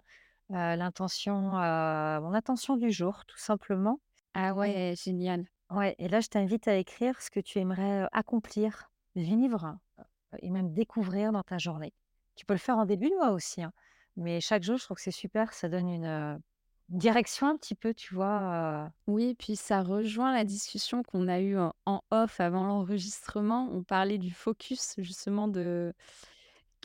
Heu, 0.51 0.75
l'intention, 0.77 1.41
mon 1.41 2.33
intention 2.33 2.77
du 2.77 2.91
jour, 2.91 3.25
tout 3.27 3.37
simplement. 3.39 3.99
Ah 4.33 4.53
ouais, 4.55 4.95
génial. 4.95 5.45
Ouais 5.71 5.95
et 5.99 6.07
là, 6.07 6.19
je 6.19 6.27
t'invite 6.29 6.67
à 6.67 6.75
écrire 6.77 7.21
ce 7.21 7.29
que 7.29 7.39
tu 7.39 7.59
aimerais, 7.59 8.07
accomplir, 8.11 8.91
vivre, 9.15 9.77
heu 9.99 10.05
et 10.41 10.49
même 10.51 10.73
découvrir 10.73 11.31
dans 11.31 11.43
ta 11.43 11.57
journée. 11.57 11.93
Tu 12.35 12.45
peux 12.45 12.53
le 12.53 12.59
faire 12.59 12.77
en 12.77 12.85
début 12.85 13.09
de 13.09 13.15
mois 13.15 13.31
aussi, 13.31 13.63
hein, 13.63 13.73
mais 14.15 14.41
chaque 14.41 14.63
jour, 14.63 14.77
je 14.77 14.85
trouve 14.85 14.97
que 14.97 15.03
c'est 15.03 15.11
super, 15.11 15.53
ça 15.53 15.69
donne 15.69 15.89
une, 15.89 16.41
direction 16.89 17.47
un 17.47 17.57
petit 17.57 17.75
peu, 17.75 17.93
tu 17.93 18.13
vois? 18.15 18.91
Oui, 19.07 19.33
puis 19.35 19.55
ça 19.55 19.81
rejoint 19.81 20.33
la 20.33 20.43
discussion 20.43 21.01
qu'on 21.03 21.27
a 21.27 21.39
eue 21.41 21.57
en 21.57 21.73
en 21.87 22.01
off 22.11 22.39
avant 22.39 22.63
l'enregistrement. 22.65 23.67
On 23.71 23.83
parlait 23.83 24.19
du 24.19 24.31
focus 24.31 24.93
justement 24.99 25.47
de 25.47 25.93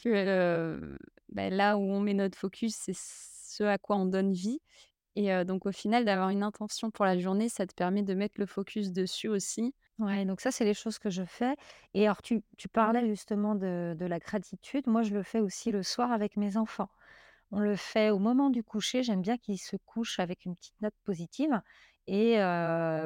que, 0.02 0.98
bah, 1.30 1.50
là 1.50 1.76
où 1.78 1.82
on 1.82 2.00
met 2.00 2.14
notre 2.14 2.38
focus, 2.38 2.76
c'est 2.76 2.96
ce 2.96 3.64
à 3.64 3.78
quoi 3.78 3.96
on 3.96 4.06
donne 4.06 4.32
vie 4.32 4.60
et 5.16 5.44
donc 5.46 5.66
au 5.66 5.72
final 5.72 6.04
d'avoir 6.06 6.30
une 6.30 6.42
intention 6.44 6.90
pour 6.92 7.04
la 7.06 7.18
journée, 7.18 7.48
ça 7.50 7.66
te 7.66 7.74
permet 7.74 8.02
de 8.04 8.14
mettre 8.14 8.40
le 8.40 8.46
focus 8.46 8.92
dessus 8.92 9.28
aussi. 9.28 9.74
ouais, 9.98 10.24
donc 10.24 10.40
ça, 10.40 10.50
c'est 10.50 10.64
les 10.64 10.74
choses 10.74 10.98
que 10.98 11.10
je 11.10 11.24
fais 11.24 11.54
et 11.94 12.04
alors 12.04 12.22
tu 12.22 12.42
tu 12.58 12.68
parlais 12.68 13.06
justement 13.08 13.54
de 13.54 13.94
de 13.98 14.06
la 14.06 14.18
gratitude. 14.18 14.86
Moi, 14.86 15.02
je 15.02 15.14
le 15.14 15.22
fais 15.22 15.40
aussi 15.40 15.70
le 15.72 15.82
soir 15.82 16.12
avec 16.12 16.36
mes 16.36 16.56
enfants. 16.56 16.88
On 17.54 17.60
le 17.60 17.76
fait 17.76 18.10
au 18.10 18.18
moment 18.18 18.50
du 18.50 18.64
coucher. 18.64 19.02
J'aime 19.04 19.22
bien 19.22 19.38
qu'ils 19.38 19.58
se 19.60 19.76
couchent 19.76 20.18
avec 20.18 20.44
une 20.44 20.56
petite 20.56 20.80
note 20.80 20.94
positive 21.04 21.60
et 22.08 22.36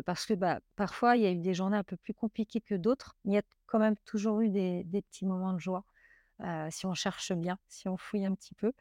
parce 0.07 0.25
que, 0.27 0.35
bah, 0.35 0.61
parfois, 0.77 1.17
il 1.17 1.23
y 1.23 1.27
a 1.27 1.31
eu 1.31 1.37
des 1.39 1.53
journées 1.55 1.77
un 1.77 1.85
peu 1.85 1.97
plus 1.97 2.15
compliquées 2.15 2.61
que 2.61 2.75
d'autres, 2.75 3.17
il 3.25 3.33
y 3.35 3.39
a 3.39 3.43
quand 3.67 3.79
même 3.79 3.97
toujours 4.07 4.41
eu 4.41 4.49
des 4.49 4.85
des 4.85 5.03
petits 5.03 5.27
moments 5.27 5.53
de 5.53 5.59
joie, 5.61 5.85
si 6.71 6.87
on 6.87 6.95
cherche 6.95 7.33
bien, 7.33 7.59
si 7.69 7.89
on 7.89 7.97
fouille 7.99 8.27
un 8.27 8.35
petit 8.35 8.55
peu 8.55 8.73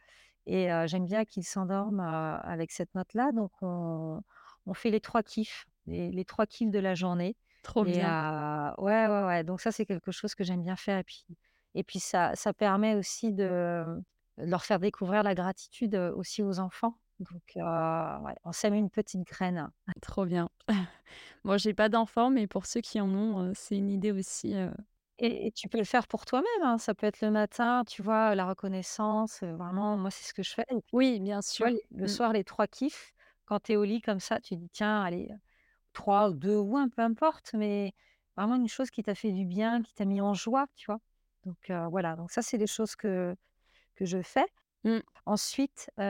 et 0.46 0.68
j'aime 0.88 1.06
bien 1.06 1.24
qu'ils 1.26 1.44
s'endorment, 1.46 2.00
heu, 2.02 2.40
avec 2.44 2.72
cette 2.72 2.94
note-là. 2.94 3.32
Donc 3.32 3.52
on 3.62 4.22
on 4.66 4.74
fait 4.74 4.90
les 4.90 5.00
3 5.02 5.22
kiffs, 5.24 5.66
les 5.86 6.10
les 6.12 6.24
3 6.26 6.46
kiffs 6.46 6.70
de 6.72 6.80
la 6.80 6.94
journée 6.96 7.36
Trop 7.62 7.84
et 7.84 8.02
bien, 8.02 8.14
ouais, 8.78 9.06
ouais, 9.06 9.24
ouais, 9.24 9.44
donc 9.44 9.60
ça, 9.60 9.72
c'est 9.72 9.86
quelque 9.86 10.10
chose 10.12 10.34
que 10.34 10.44
j'aime 10.44 10.62
bien 10.62 10.76
faire 10.76 10.98
et 10.98 11.04
puis 11.04 11.24
et 11.74 11.84
puis 11.84 12.00
ça 12.00 12.34
ça 12.36 12.52
permet 12.54 12.94
aussi 12.94 13.32
de 13.32 13.84
leur 14.38 14.64
faire 14.64 14.78
découvrir 14.80 15.22
la 15.22 15.34
gratitude, 15.34 15.94
aussi 15.96 16.42
aux 16.42 16.60
enfants. 16.60 17.00
Donc 17.20 17.42
ouais, 17.56 18.34
on 18.44 18.52
sème 18.52 18.74
une 18.74 18.90
petite 18.90 19.24
graine 19.26 19.70
trop 20.02 20.24
bien. 20.26 20.48
Moi, 21.44 21.56
j'ai 21.58 21.74
pas 21.74 21.88
d'enfants, 21.88 22.30
mais 22.30 22.46
pour 22.46 22.66
ceux 22.66 22.80
qui 22.80 23.00
en 23.00 23.08
ont, 23.14 23.52
c'est 23.54 23.76
une 23.76 23.90
idée 23.90 24.12
aussi, 24.12 24.54
et 25.18 25.46
et 25.48 25.52
tu 25.52 25.68
peux 25.68 25.78
le 25.78 25.84
faire 25.84 26.06
pour 26.08 26.24
toi-même, 26.26 26.62
hein. 26.62 26.78
Ça 26.78 26.94
peut 26.94 27.06
être 27.06 27.20
le 27.22 27.30
matin, 27.30 27.84
tu 27.86 28.02
vois, 28.02 28.34
la 28.34 28.46
reconnaissance, 28.46 29.42
vraiment, 29.42 29.96
moi, 29.96 30.10
c'est 30.10 30.24
ce 30.28 30.34
que 30.34 30.42
je 30.42 30.52
fais. 30.54 30.64
Et 30.70 30.76
oui, 30.92 31.20
bien 31.20 31.40
tu 31.50 31.62
vois, 31.62 31.70
sûr. 31.70 31.70
les 31.70 31.82
le 31.92 32.06
Mmh, 32.06 32.08
soir, 32.08 32.32
les 32.32 32.44
3 32.44 32.66
kiffs, 32.68 33.14
quand 33.46 33.60
tu 33.60 33.72
es 33.72 33.76
au 33.76 33.84
lit 33.84 34.02
comme 34.02 34.20
ça, 34.20 34.40
tu 34.40 34.56
dis: 34.56 34.70
«Tiens, 34.70 35.02
allez, 35.02 35.30
3 35.94 36.30
ou 36.30 36.34
2 36.34 36.56
ou 36.58 36.76
1, 36.78 36.88
peu 36.90 37.02
importe», 37.02 37.52
mais 37.54 37.94
vraiment 38.36 38.56
une 38.56 38.68
chose 38.68 38.90
qui 38.90 39.02
t'a 39.02 39.14
fait 39.16 39.32
du 39.32 39.46
bien, 39.46 39.82
qui 39.82 39.94
t'a 39.94 40.04
mis 40.06 40.20
en 40.20 40.34
joie, 40.34 40.66
tu 40.76 40.86
vois? 40.86 41.00
Donc 41.44 41.70
voilà, 41.90 42.16
donc 42.16 42.30
ça, 42.32 42.42
c'est 42.42 42.58
des 42.58 42.66
choses 42.68 42.96
que 42.96 43.36
que 43.98 44.06
je 44.06 44.22
fais. 44.22 44.46
mmh. 44.84 45.00
Ensuite, 45.26 45.90
heu, 45.98 46.02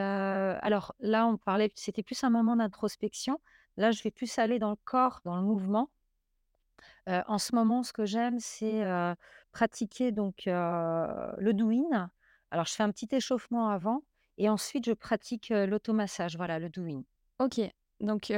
alors 0.61 0.95
là, 0.99 1.27
on 1.27 1.37
parlait 1.37 1.71
c'était 1.75 2.03
plus 2.03 2.23
un 2.23 2.29
moment 2.29 2.55
d'introspection. 2.55 3.39
Là, 3.77 3.91
je 3.91 4.01
vais 4.03 4.11
plus 4.11 4.39
aller 4.39 4.59
dans 4.59 4.71
le 4.71 4.77
corps, 4.85 5.21
dans 5.25 5.35
le 5.37 5.43
mouvement. 5.43 5.89
Heu, 7.07 7.21
en 7.27 7.37
ce 7.37 7.55
moment, 7.55 7.83
ce 7.83 7.93
que 7.93 8.05
j'aime, 8.05 8.39
c'est, 8.39 8.83
heu, 8.85 9.15
pratiquer 9.51 10.11
donc, 10.11 10.43
le 10.45 11.51
douyin. 11.53 12.11
Alors 12.51 12.65
je 12.65 12.73
fais 12.73 12.83
un 12.83 12.91
petit 12.91 13.07
échauffement 13.11 13.69
avant 13.69 14.03
et 14.37 14.49
ensuite 14.49 14.85
je 14.85 14.93
pratique, 14.93 15.49
l'automassage, 15.49 16.35
voilà, 16.37 16.59
le 16.59 16.69
douyin. 16.69 17.03
OK. 17.39 17.59
Donc, 17.99 18.31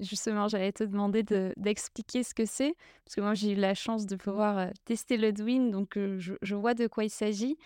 justement, 0.00 0.48
j'allais 0.48 0.72
te 0.72 0.84
demander 0.84 1.22
de 1.22 1.54
d'expliquer 1.56 2.22
ce 2.22 2.34
que 2.34 2.44
c'est, 2.44 2.74
parce 3.04 3.14
que 3.16 3.22
moi, 3.22 3.32
j'ai 3.34 3.52
eu 3.52 3.54
la 3.54 3.74
chance 3.74 4.04
de 4.06 4.16
pouvoir, 4.16 4.58
heu, 4.58 4.70
tester 4.84 5.16
le 5.16 5.32
Douyin, 5.32 5.70
donc 5.70 5.96
je 5.98 6.54
vois 6.54 6.74
de 6.74 6.86
quoi 6.88 7.04
il 7.04 7.10
s'agit. 7.10 7.56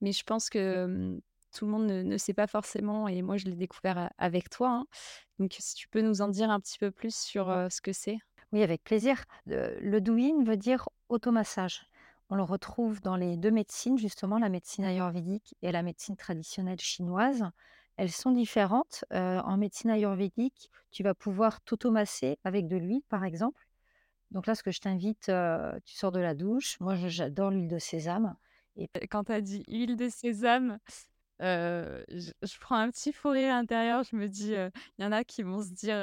Mais 0.00 0.12
je 0.12 0.22
pense 0.24 0.50
que, 0.50 0.58
hem, 0.84 1.20
tout 1.54 1.64
le 1.66 1.72
monde 1.72 1.86
ne 1.86 2.02
ne 2.02 2.16
sait 2.18 2.34
pas 2.34 2.46
forcément 2.46 3.08
et 3.08 3.22
moi, 3.22 3.36
je 3.38 3.46
l'ai 3.46 3.56
découvert 3.56 4.10
avec 4.18 4.50
toi, 4.50 4.70
hein. 4.70 4.86
Donc 5.38 5.56
si 5.58 5.74
tu 5.74 5.88
peux 5.88 6.02
nous 6.02 6.22
en 6.22 6.28
dire 6.28 6.50
un 6.50 6.60
petit 6.60 6.78
peu 6.78 6.90
plus 6.90 7.14
sur, 7.16 7.50
heu, 7.50 7.68
ce 7.70 7.80
que 7.80 7.92
c'est? 7.92 8.18
Oui, 8.52 8.62
avec 8.62 8.84
plaisir. 8.84 9.24
Le 9.46 9.78
le 9.80 10.00
douyin 10.00 10.44
veut 10.44 10.56
dire 10.56 10.88
automassage. 11.08 11.86
On 12.30 12.36
le 12.36 12.42
retrouve 12.42 13.00
dans 13.00 13.16
les 13.16 13.36
2 13.36 13.50
médecines, 13.50 13.98
justement, 13.98 14.38
la 14.38 14.48
médecine 14.48 14.84
ayurvédique 14.84 15.54
et 15.62 15.72
la 15.72 15.82
médecine 15.82 16.16
traditionnelle 16.16 16.80
chinoise. 16.80 17.44
Elles 17.96 18.10
sont 18.12 18.32
différentes. 18.32 19.04
En 19.12 19.56
médecine 19.56 19.90
ayurvédique, 19.90 20.70
tu 20.90 21.02
vas 21.02 21.14
pouvoir 21.14 21.60
t'automasser 21.62 22.38
avec 22.44 22.66
de 22.68 22.76
l'huile, 22.76 23.02
par 23.08 23.24
exemple. 23.24 23.66
Donc 24.32 24.46
là, 24.46 24.54
ce 24.54 24.62
que 24.62 24.72
je 24.72 24.80
t'invite, 24.80 25.30
tu 25.84 25.94
sors 25.96 26.12
de 26.12 26.20
la 26.20 26.34
douche. 26.34 26.78
Moi, 26.80 26.96
j'adore 26.96 27.50
l'huile 27.50 27.68
de 27.68 27.78
sésame 27.78 28.36
et 28.76 29.08
quand 29.08 29.24
tu 29.24 29.32
as 29.32 29.40
dit 29.40 29.64
huile 29.68 29.96
de 29.96 30.08
sésame, 30.08 30.78
heu, 31.42 32.04
je 32.08 32.58
prends 32.60 32.76
un 32.76 32.90
petit 32.90 33.12
fou 33.12 33.30
rire 33.30 33.54
intérieur. 33.54 34.02
Je 34.04 34.16
me 34.16 34.28
dis, 34.28 34.52
il 34.52 35.04
y 35.04 35.04
en 35.04 35.12
a 35.12 35.24
qui 35.24 35.42
vont 35.42 35.62
se 35.62 35.70
dire, 35.72 35.96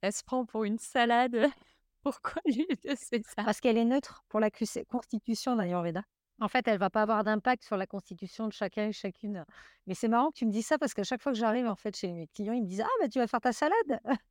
«Elle 0.00 0.12
se 0.12 0.24
prend 0.24 0.44
pour 0.46 0.64
une 0.64 0.78
salade, 0.78 1.36
pourquoi 2.02 2.40
l'huile 2.46 2.66
de 2.84 2.94
sésame?» 2.94 3.44
parce 3.44 3.60
qu'elle 3.60 3.78
est 3.78 3.84
neutre 3.84 4.24
pour 4.28 4.40
la 4.40 4.50
constitution 4.88 5.54
de 5.56 5.62
l'ayurveda. 5.62 6.02
En 6.38 6.48
fait, 6.48 6.68
elle 6.68 6.78
va 6.78 6.90
pas 6.90 7.02
avoir 7.02 7.24
d'impact 7.24 7.64
sur 7.64 7.78
la 7.78 7.86
constitution 7.86 8.46
de 8.46 8.52
chacun 8.52 8.88
et 8.88 8.92
chacune. 8.92 9.44
Mais 9.86 9.94
c'est 9.94 10.08
marrant 10.08 10.30
que 10.30 10.36
tu 10.38 10.46
me 10.46 10.50
dises 10.52 10.66
ça 10.66 10.76
parce 10.78 10.92
qu'à 10.92 11.04
chaque 11.04 11.22
fois 11.22 11.32
que 11.32 11.38
j'arrive, 11.38 11.66
en 11.66 11.76
fait, 11.76 11.96
chez 11.96 12.12
mes 12.12 12.26
clients, 12.28 12.52
ils 12.52 12.62
me 12.62 12.66
disent: 12.68 12.82
«Ah 12.82 12.88
bah, 13.00 13.08
tu 13.08 13.18
vas 13.18 13.26
faire 13.26 13.40
ta 13.40 13.52
salade?» 13.52 14.00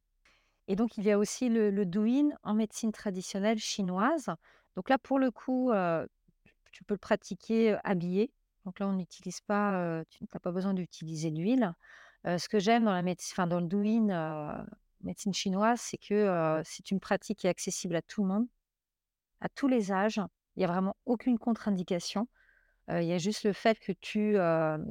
et 0.67 0.75
donc 0.75 0.97
il 0.97 1.03
y 1.03 1.11
a 1.11 1.17
aussi 1.19 1.49
le 1.49 1.71
le 1.71 1.85
en 2.43 2.53
médecine 2.53 2.91
traditionnelle 2.91 3.59
chinoise. 3.59 4.29
Donc 4.75 4.89
là, 4.89 4.97
pour 4.99 5.19
le 5.19 5.31
coup, 5.31 5.71
tu 6.75 6.83
peux 6.83 6.93
le 6.93 6.99
pratiquer, 6.99 7.77
habillé. 7.85 8.33
Donc 8.65 8.79
là, 8.79 8.87
on 8.87 8.93
n'utilise 8.93 9.39
pas, 9.39 10.03
tu 10.09 10.25
n'as 10.33 10.39
pas 10.41 10.51
besoin 10.51 10.73
d'utiliser 10.73 11.31
d'huile. 11.31 11.73
Heu, 12.27 12.37
ce 12.37 12.49
que 12.49 12.59
j'aime 12.59 12.83
dans 12.83 12.91
la 12.91 13.01
médecine, 13.01 13.33
enfin 13.33 13.47
dans 13.47 13.61
le 13.61 13.67
douyin, 13.67 14.65
médecine 15.01 15.33
chinoise, 15.33 15.79
c'est 15.79 15.97
que, 15.97 16.61
c'est 16.65 16.91
une 16.91 16.99
pratique 16.99 17.39
qui 17.39 17.47
est 17.47 17.49
accessible 17.49 17.95
à 17.95 18.01
tout 18.01 18.23
le 18.23 18.27
monde, 18.27 18.47
à 19.39 19.47
tous 19.47 19.69
les 19.69 19.93
âges. 19.93 20.19
Il 20.57 20.61
y 20.61 20.65
a 20.65 20.67
vraiment 20.67 20.97
aucune 21.05 21.39
contre-indication. 21.39 22.27
Il 22.89 23.03
y 23.03 23.13
a 23.13 23.17
juste 23.17 23.45
le 23.45 23.53
fait 23.53 23.79
que 23.79 23.93
tu, 23.93 24.33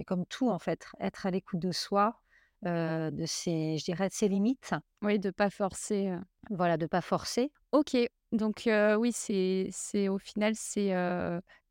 comme 0.06 0.24
tout 0.26 0.48
en 0.48 0.58
fait, 0.58 0.86
être 1.00 1.26
à 1.26 1.30
l'écoute 1.30 1.60
de 1.60 1.70
soi, 1.70 2.18
de 2.62 3.24
ses 3.26 3.76
je 3.76 3.84
dirais 3.84 4.08
de 4.08 4.14
ses 4.14 4.28
limites, 4.28 4.74
Oui, 5.02 5.18
de 5.18 5.30
pas 5.30 5.50
forcer, 5.50 6.14
voilà, 6.48 6.78
de 6.78 6.86
pas 6.86 7.02
forcer. 7.02 7.52
OK, 7.72 7.94
donc 8.32 8.68
oui, 8.98 9.12
c'est 9.12 9.68
c'est 9.70 10.08
au 10.08 10.18
final, 10.18 10.54
c'est, 10.54 10.94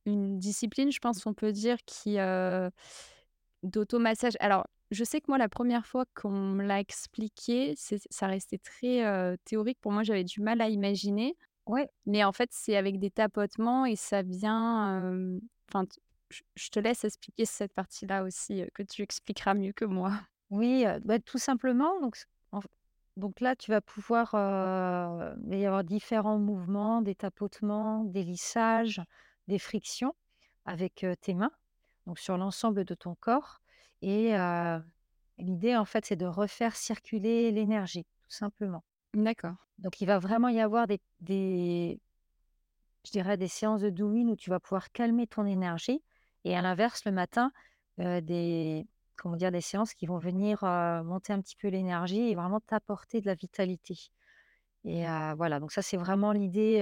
une 0.05 0.37
discipline, 0.39 0.91
je 0.91 0.99
pense 0.99 1.25
on 1.25 1.33
peut 1.33 1.51
dire 1.51 1.77
qui, 1.85 2.17
heu 2.19 2.69
d'automassage. 3.63 4.33
Alors, 4.39 4.67
je 4.91 5.03
sais 5.03 5.21
que 5.21 5.25
moi, 5.29 5.37
la 5.37 5.49
première 5.49 5.85
fois 5.87 6.05
qu'on 6.15 6.31
me 6.31 6.63
l'a 6.63 6.79
expliqué, 6.79 7.75
ça 7.77 8.27
restait 8.27 8.57
très, 8.59 9.37
théorique. 9.45 9.79
Pour 9.81 9.91
moi, 9.91 10.03
j'avais 10.03 10.23
du 10.23 10.41
mal 10.41 10.61
à 10.61 10.69
imaginer, 10.69 11.35
Ouais, 11.65 11.89
mais 12.05 12.23
en 12.23 12.31
fait, 12.33 12.49
c'est 12.51 12.75
avec 12.75 12.99
des 12.99 13.11
tapotements 13.11 13.85
et 13.85 13.95
ça 13.95 14.21
vient, 14.23 15.29
enfin, 15.69 15.85
je 16.55 16.69
te 16.69 16.79
laisse 16.79 17.03
expliquer 17.05 17.45
cette 17.45 17.73
partie-là 17.73 18.23
aussi, 18.23 18.63
que 18.73 18.83
tu 18.83 19.01
expliqueras 19.03 19.53
mieux 19.53 19.73
que 19.73 19.85
moi. 19.85 20.13
oui, 20.49 20.85
bah, 21.03 21.19
tout 21.19 21.37
simplement 21.37 21.99
donc 22.01 22.17
en 22.51 22.61
donc 23.15 23.41
là, 23.41 23.55
tu 23.55 23.69
vas 23.69 23.79
pouvoir, 23.79 24.29
il 24.33 25.49
va 25.49 25.55
y 25.55 25.65
avoir 25.67 25.83
différents 25.83 26.39
mouvements, 26.39 27.03
des 27.03 27.13
tapotements, 27.13 28.03
des 28.05 28.23
lissages, 28.23 29.01
des 29.47 29.59
frictions 29.59 30.15
avec, 30.65 31.05
tes 31.21 31.33
mains, 31.33 31.51
donc 32.07 32.19
sur 32.19 32.37
l'ensemble 32.37 32.85
de 32.85 32.95
ton 32.95 33.15
corps 33.15 33.59
et 34.01 34.33
l'idée, 35.37 35.75
en 35.75 35.85
fait, 35.85 36.05
c'est 36.05 36.15
de 36.15 36.25
refaire 36.25 36.75
circuler 36.75 37.51
l'énergie, 37.51 38.05
tout 38.23 38.31
simplement. 38.31 38.83
D'accord. 39.13 39.57
Donc 39.79 40.01
il 40.01 40.05
va 40.05 40.19
vraiment 40.19 40.49
y 40.49 40.59
avoir 40.59 40.87
des 40.87 40.99
des 41.19 41.99
je 43.05 43.11
dirais 43.11 43.37
des 43.37 43.47
séances 43.47 43.81
de 43.81 43.89
douyin 43.89 44.27
où 44.29 44.35
tu 44.35 44.49
vas 44.49 44.59
pouvoir 44.59 44.91
calmer 44.91 45.27
ton 45.27 45.45
énergie 45.45 46.01
et 46.45 46.55
à 46.55 46.61
l'inverse, 46.61 47.05
le 47.05 47.11
matin, 47.11 47.51
des 47.97 48.85
comment 49.15 49.35
dire? 49.35 49.51
Des 49.51 49.61
séances 49.61 49.93
qui 49.93 50.05
vont 50.05 50.17
venir, 50.17 50.63
monter 51.05 51.33
un 51.33 51.41
petit 51.41 51.55
peu 51.55 51.67
l'énergie 51.67 52.29
et 52.29 52.35
vraiment 52.35 52.59
t'apporter 52.59 53.21
de 53.21 53.27
la 53.27 53.35
vitalité 53.35 53.95
et 54.85 55.07
heu, 55.07 55.33
voilà, 55.37 55.59
donc 55.59 55.71
ça, 55.71 55.81
c'est 55.81 55.97
vraiment 55.97 56.31
l'idée, 56.33 56.81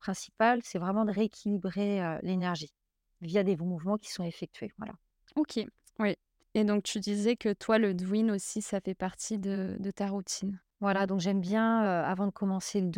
heu, 0.00 0.04
principale, 0.04 0.60
c'est 0.62 0.78
vraiment 0.78 1.04
de 1.04 1.12
rééquilibrer, 1.12 2.18
l'énergie 2.22 2.72
via 3.20 3.44
des 3.44 3.56
mouvements 3.56 3.98
qui 3.98 4.10
sont 4.10 4.24
effectués, 4.24 4.72
voilà. 4.78 4.94
OK, 5.36 5.60
oui 5.98 6.16
et 6.54 6.64
donc 6.64 6.82
tu 6.82 6.98
disais 6.98 7.36
que 7.36 7.52
toi, 7.52 7.78
le 7.78 7.94
douyin 7.94 8.28
aussi, 8.34 8.60
ça 8.60 8.80
fait 8.80 8.94
partie 8.94 9.38
de 9.38 9.76
de 9.78 9.90
ta 9.92 10.08
routine? 10.08 10.58
Voilà, 10.80 11.06
donc 11.06 11.20
j'aime 11.20 11.40
bien, 11.40 11.80
avant 11.80 12.26
de 12.26 12.32
commencer 12.32 12.80
le 12.80 12.88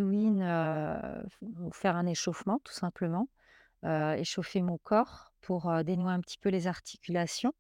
donc 1.42 1.74
faire 1.74 1.96
un 1.96 2.06
échauffement 2.06 2.60
tout 2.64 2.72
simplement, 2.72 3.28
échauffer 3.84 4.62
mon 4.62 4.78
corps 4.78 5.32
pour, 5.40 5.70
dénouer 5.84 6.12
un 6.12 6.20
petit 6.20 6.38
peu 6.38 6.48
les 6.48 6.66
articulations 6.66 7.52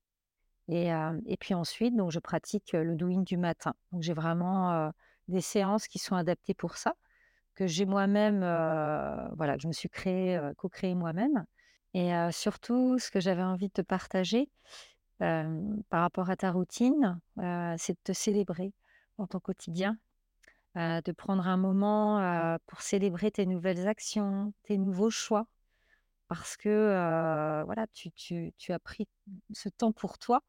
et 0.68 1.36
puis 1.40 1.54
ensuite 1.54 1.94
donc 1.96 2.10
je 2.12 2.20
pratique, 2.20 2.72
le 2.72 2.94
douyin 2.94 3.20
du 3.22 3.36
matin. 3.36 3.74
Donc 3.90 4.02
j'ai 4.02 4.14
vraiment, 4.14 4.92
des 5.28 5.40
séances 5.40 5.88
qui 5.88 5.98
sont 5.98 6.14
adaptées 6.16 6.54
pour 6.54 6.76
ça, 6.76 6.94
que 7.54 7.66
j'ai 7.66 7.86
moi-même, 7.86 8.42
heu, 8.42 9.28
voilà, 9.36 9.56
que 9.56 9.62
je 9.62 9.68
me 9.68 9.72
suis 9.72 9.88
créée, 9.90 10.36
heu, 10.38 10.54
co-créée 10.56 10.94
moi-même 10.94 11.44
et 11.94 12.12
heu, 12.14 12.30
surtout 12.32 12.98
ce 12.98 13.10
que 13.10 13.20
j'avais 13.20 13.42
envie 13.42 13.68
de 13.68 13.72
te 13.74 13.82
partager, 13.82 14.48
par 15.20 16.02
rapport 16.02 16.30
à 16.30 16.36
ta 16.36 16.50
routine, 16.52 17.20
c'est 17.78 17.94
de 17.94 17.98
te 18.04 18.12
célébrer 18.12 18.72
dans 19.18 19.26
ton 19.26 19.40
quotidien. 19.40 19.98
De 20.76 21.12
prendre 21.12 21.46
un 21.48 21.56
moment, 21.58 22.58
pour 22.66 22.82
célébrer 22.82 23.30
tes 23.32 23.46
nouvelles 23.46 23.88
actions, 23.88 24.54
tes 24.64 24.78
nouveaux 24.78 25.10
choix 25.10 25.46
parce 26.28 26.56
que, 26.56 27.62
voilà, 27.66 27.86
tu 27.94 28.10
tu 28.12 28.52
tu 28.58 28.72
as 28.72 28.78
pris 28.80 29.08
ce 29.54 29.68
temps 29.70 29.92
pour 29.92 30.18
toi 30.18 30.42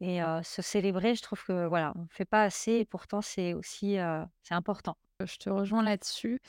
et 0.00 0.20
se 0.44 0.62
célébrer, 0.62 1.14
je 1.16 1.22
trouve 1.22 1.44
que, 1.44 1.66
voilà, 1.68 1.92
on 1.96 2.02
ne 2.02 2.08
fait 2.10 2.24
pas 2.26 2.44
assez 2.44 2.72
et 2.74 2.84
pourtant 2.86 3.22
c'est 3.22 3.54
aussi, 3.54 3.98
c'est 4.42 4.54
important. 4.54 4.96
Je 5.26 5.36
te 5.36 5.50
rejoins 5.50 5.82
là-dessus 5.82 6.40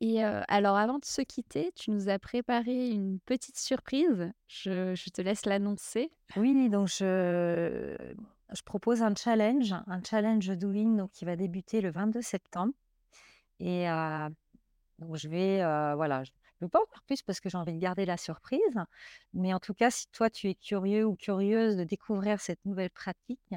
et 0.00 0.22
alors 0.22 0.76
avant 0.76 0.98
de 0.98 1.04
se 1.04 1.22
quitter, 1.22 1.72
tu 1.74 1.90
nous 1.90 2.08
as 2.08 2.20
préparé 2.20 2.90
une 2.90 3.18
petite 3.18 3.58
surprise. 3.58 4.30
Je 4.46 5.10
te 5.10 5.20
laisse 5.20 5.44
l'annoncer. 5.44 6.12
Oui, 6.36 6.68
donc 6.70 6.88
je 6.88 8.62
propose 8.64 9.02
un 9.02 9.14
challenge, 9.14 9.74
un 9.86 10.00
challenge 10.08 10.48
Douyin 10.50 10.96
donc 10.96 11.10
qui 11.10 11.24
va 11.24 11.34
débuter 11.34 11.80
le 11.80 11.90
22 11.90 12.22
septembre 12.22 12.72
et 13.58 13.86
Donc 15.00 15.16
je 15.16 15.28
vais, 15.28 15.58
voilà, 15.96 16.22
je 16.22 16.30
ne 16.60 16.66
veux 16.66 16.68
pas 16.68 16.78
en 16.78 16.86
dire 16.92 17.02
plus 17.06 17.22
parce 17.22 17.40
que 17.40 17.48
j'ai 17.48 17.58
envie 17.58 17.72
de 17.72 17.80
garder 17.80 18.04
la 18.04 18.16
surprise, 18.16 18.60
mais 19.32 19.52
en 19.52 19.58
tout 19.60 19.74
cas, 19.74 19.90
si 19.90 20.06
toi 20.12 20.30
tu 20.30 20.48
es 20.48 20.54
curieux 20.54 21.04
ou 21.04 21.16
curieuse 21.16 21.76
de 21.76 21.84
découvrir 21.84 22.40
cette 22.40 22.64
nouvelle 22.64 22.90
pratique 22.90 23.54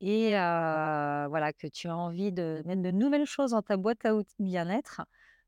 et 0.00 0.30
voilà, 0.30 1.52
que 1.52 1.66
tu 1.66 1.88
as 1.88 1.96
envie 1.96 2.32
de 2.32 2.62
mettre 2.66 2.82
de 2.82 2.90
nouvelles 2.90 3.26
choses 3.26 3.50
dans 3.52 3.62
ta 3.62 3.76
boîte 3.76 4.04
à 4.04 4.14
outils 4.14 4.34
bien-être, 4.42 5.02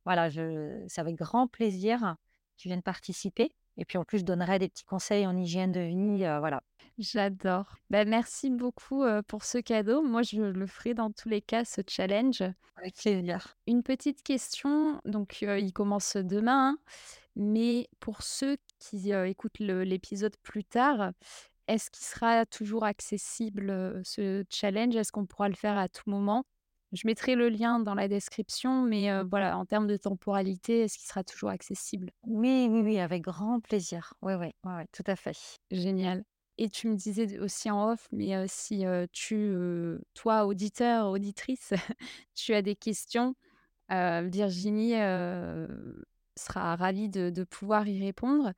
voilà, 0.04 0.28
je 0.28 0.84
c'est 0.88 1.00
avec 1.00 1.16
grand 1.16 1.46
plaisir 1.46 2.00
que 2.00 2.62
tu 2.62 2.68
viennes 2.68 2.82
participer 2.82 3.52
et 3.78 3.84
puis 3.84 3.98
en 3.98 4.04
plus, 4.04 4.18
je 4.18 4.24
donnerai 4.24 4.58
des 4.58 4.68
petits 4.68 4.84
conseils 4.84 5.26
en 5.26 5.36
hygiène 5.36 5.72
de 5.72 5.80
vie, 5.80 6.18
voilà. 6.18 6.62
J'adore. 6.98 7.76
Bah, 7.90 8.04
merci 8.04 8.50
beaucoup, 8.50 9.04
pour 9.26 9.44
ce 9.44 9.58
cadeau. 9.58 10.02
Moi, 10.02 10.22
je 10.22 10.42
le 10.42 10.66
ferai 10.66 10.94
dans 10.94 11.10
tous 11.10 11.28
les 11.28 11.40
cas, 11.40 11.64
ce 11.64 11.80
challenge. 11.88 12.42
Avec 12.76 12.96
plaisir. 12.96 13.56
Une 13.66 13.82
petite 13.82 14.22
question, 14.22 15.00
donc 15.04 15.42
il 15.42 15.72
commence 15.72 16.16
demain, 16.16 16.70
hein, 16.70 16.78
mais 17.36 17.88
pour 18.00 18.22
ceux 18.22 18.56
qui, 18.78 19.12
écoutent 19.12 19.60
le 19.60 19.84
l'épisode 19.84 20.36
plus 20.42 20.64
tard, 20.64 21.12
est-ce 21.72 21.90
qu'il 21.90 22.04
sera 22.04 22.46
toujours 22.46 22.84
accessible, 22.84 24.00
ce 24.04 24.44
challenge? 24.50 24.94
Est-ce 24.96 25.12
qu'on 25.12 25.26
pourra 25.26 25.48
le 25.48 25.54
faire 25.54 25.78
à 25.78 25.88
tout 25.88 26.08
moment? 26.08 26.44
Je 26.92 27.06
mettrai 27.06 27.34
le 27.34 27.48
lien 27.48 27.80
dans 27.80 27.94
la 27.94 28.06
description, 28.06 28.82
mais 28.82 29.10
heu, 29.10 29.24
voilà, 29.28 29.56
en 29.56 29.64
termes 29.64 29.86
de 29.86 29.96
temporalité, 29.96 30.80
est-ce 30.80 30.98
qu'il 30.98 31.06
sera 31.06 31.24
toujours 31.24 31.48
accessible? 31.48 32.10
Oui, 32.26 32.68
oui, 32.70 32.82
oui, 32.82 32.98
avec 32.98 33.22
grand 33.22 33.60
plaisir. 33.60 34.12
Oui, 34.20 34.34
oui, 34.34 34.52
ouais, 34.64 34.86
tout 34.92 35.04
à 35.06 35.16
fait. 35.16 35.36
Génial 35.70 36.24
et 36.58 36.68
tu 36.68 36.86
me 36.86 36.94
disais 36.96 37.38
aussi 37.38 37.70
en 37.70 37.90
off, 37.90 38.08
mais 38.12 38.46
si, 38.46 38.84
tu, 39.10 39.56
toi 40.14 40.44
auditeur, 40.44 41.08
auditrice, 41.08 41.72
tu 42.34 42.52
as 42.54 42.60
des 42.62 42.76
questions, 42.76 43.34
Virginie, 43.90 44.94
sera 46.36 46.76
ravie 46.76 47.08
de 47.08 47.30
de 47.30 47.44
pouvoir 47.44 47.86
y 47.88 48.00
répondre 48.02 48.52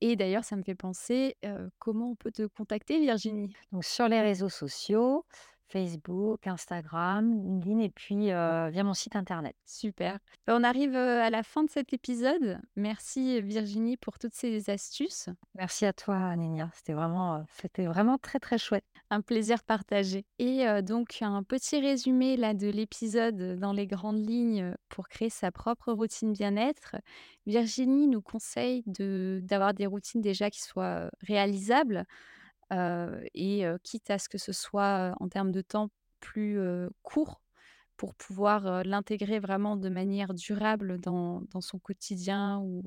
et 0.00 0.16
d'ailleurs 0.16 0.44
ça 0.44 0.56
me 0.56 0.62
fait 0.62 0.74
penser, 0.74 1.36
comment 1.78 2.10
on 2.10 2.14
peut 2.16 2.32
te 2.32 2.46
contacter 2.46 3.00
Virginie? 3.00 3.52
Donc 3.72 3.84
sur 3.84 4.08
les 4.08 4.20
réseaux 4.20 4.48
sociaux, 4.48 5.24
Facebook, 5.68 6.46
Instagram, 6.46 7.42
LinkedIn 7.42 7.78
et 7.80 7.90
puis, 7.90 8.30
heu, 8.30 8.68
via 8.68 8.84
mon 8.84 8.94
site 8.94 9.16
internet. 9.16 9.56
Super. 9.64 10.18
Bah, 10.46 10.56
on 10.58 10.64
arrive, 10.64 10.96
à 10.96 11.30
la 11.30 11.42
fin 11.42 11.64
de 11.64 11.70
cet 11.70 11.92
épisode. 11.92 12.58
Merci 12.76 13.40
Virginie 13.40 13.96
pour 13.96 14.18
toutes 14.18 14.34
ces 14.34 14.70
astuces. 14.70 15.28
Merci 15.54 15.86
à 15.86 15.92
toi, 15.92 16.34
Nénia. 16.36 16.70
C'était 16.74 16.92
vraiment, 16.92 17.44
c'était 17.60 17.86
vraiment 17.86 18.18
très, 18.18 18.38
très 18.38 18.58
chouette. 18.58 18.84
Un 19.10 19.20
plaisir 19.20 19.62
partagé 19.62 20.24
et 20.38 20.64
donc 20.82 21.18
un 21.20 21.44
petit 21.44 21.80
résumé 21.80 22.36
là 22.36 22.54
de 22.54 22.66
l'épisode, 22.68 23.56
dans 23.58 23.72
les 23.72 23.86
grandes 23.86 24.18
lignes, 24.18 24.74
pour 24.88 25.08
créer 25.08 25.30
sa 25.30 25.52
propre 25.52 25.92
routine 25.92 26.32
bien-être. 26.32 26.96
Virginie 27.46 28.08
nous 28.08 28.22
conseille 28.22 28.82
de 28.86 29.40
d'avoir 29.44 29.74
des 29.74 29.86
routines 29.86 30.20
déjà 30.20 30.50
qui 30.50 30.60
soient, 30.60 31.08
réalisables, 31.20 32.04
et 32.72 33.64
quitte 33.82 34.10
à 34.10 34.18
ce 34.18 34.28
que 34.28 34.38
ce 34.38 34.52
soit, 34.52 35.14
en 35.20 35.28
termes 35.28 35.52
de 35.52 35.60
temps 35.62 35.90
plus, 36.20 36.58
court 37.02 37.40
pour 37.96 38.14
pouvoir, 38.14 38.84
l'intégrer 38.84 39.38
vraiment 39.40 39.76
de 39.76 39.88
manière 39.88 40.34
durable 40.34 40.98
dans 41.00 41.42
son 41.60 41.78
quotidien 41.78 42.58
ou, 42.60 42.82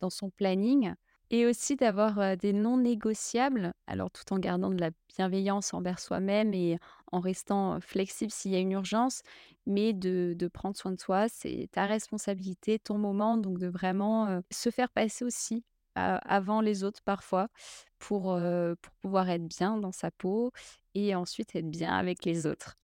dans 0.00 0.10
son 0.10 0.30
planning 0.30 0.94
et 1.30 1.44
aussi 1.46 1.76
d'avoir, 1.76 2.36
des 2.38 2.54
non 2.54 2.78
négociables, 2.78 3.74
alors 3.86 4.10
tout 4.10 4.32
en 4.32 4.38
gardant 4.38 4.70
de 4.70 4.80
la 4.80 4.90
bienveillance 5.16 5.74
envers 5.74 5.98
soi-même 5.98 6.54
et 6.54 6.78
en 7.12 7.20
restant, 7.20 7.80
flexible 7.82 8.30
s'il 8.32 8.52
y 8.52 8.56
a 8.56 8.60
une 8.60 8.72
urgence, 8.72 9.20
mais 9.66 9.92
de 9.92 10.34
de 10.38 10.48
prendre 10.48 10.76
soin 10.76 10.92
de 10.92 11.00
soi. 11.00 11.28
C'est 11.28 11.68
ta 11.72 11.84
responsabilité, 11.86 12.78
ton 12.78 12.96
moment, 12.98 13.36
donc 13.36 13.58
de 13.58 13.66
vraiment, 13.68 14.40
se 14.50 14.70
faire 14.70 14.90
passer 14.90 15.24
aussi, 15.24 15.64
avant 16.16 16.60
les 16.60 16.84
autres 16.84 17.02
parfois 17.04 17.48
pour, 17.98 18.32
heu, 18.34 18.76
pour 18.80 18.92
pouvoir 18.94 19.28
être 19.28 19.46
bien 19.46 19.76
dans 19.76 19.92
sa 19.92 20.10
peau 20.10 20.52
et 20.94 21.14
ensuite 21.14 21.54
être 21.54 21.70
bien 21.70 21.96
avec 21.96 22.24
les 22.24 22.46
autres. 22.46 22.76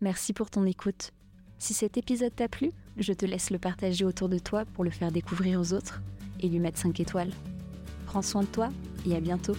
Merci 0.00 0.32
pour 0.32 0.50
ton 0.50 0.64
écoute. 0.64 1.12
Si 1.58 1.74
cet 1.74 1.96
épisode 1.96 2.34
t'a 2.34 2.48
plu, 2.48 2.70
je 2.96 3.12
te 3.12 3.26
laisse 3.26 3.50
le 3.50 3.58
partager 3.58 4.04
autour 4.04 4.28
de 4.28 4.38
toi 4.38 4.64
pour 4.64 4.84
le 4.84 4.90
faire 4.90 5.10
découvrir 5.10 5.60
aux 5.60 5.72
autres 5.72 6.00
et 6.40 6.48
lui 6.48 6.60
mettre 6.60 6.78
5 6.78 7.00
étoiles. 7.00 7.32
Prends 8.06 8.22
soin 8.22 8.42
de 8.42 8.46
toi 8.46 8.68
et 9.06 9.16
à 9.16 9.20
bientôt. 9.20 9.56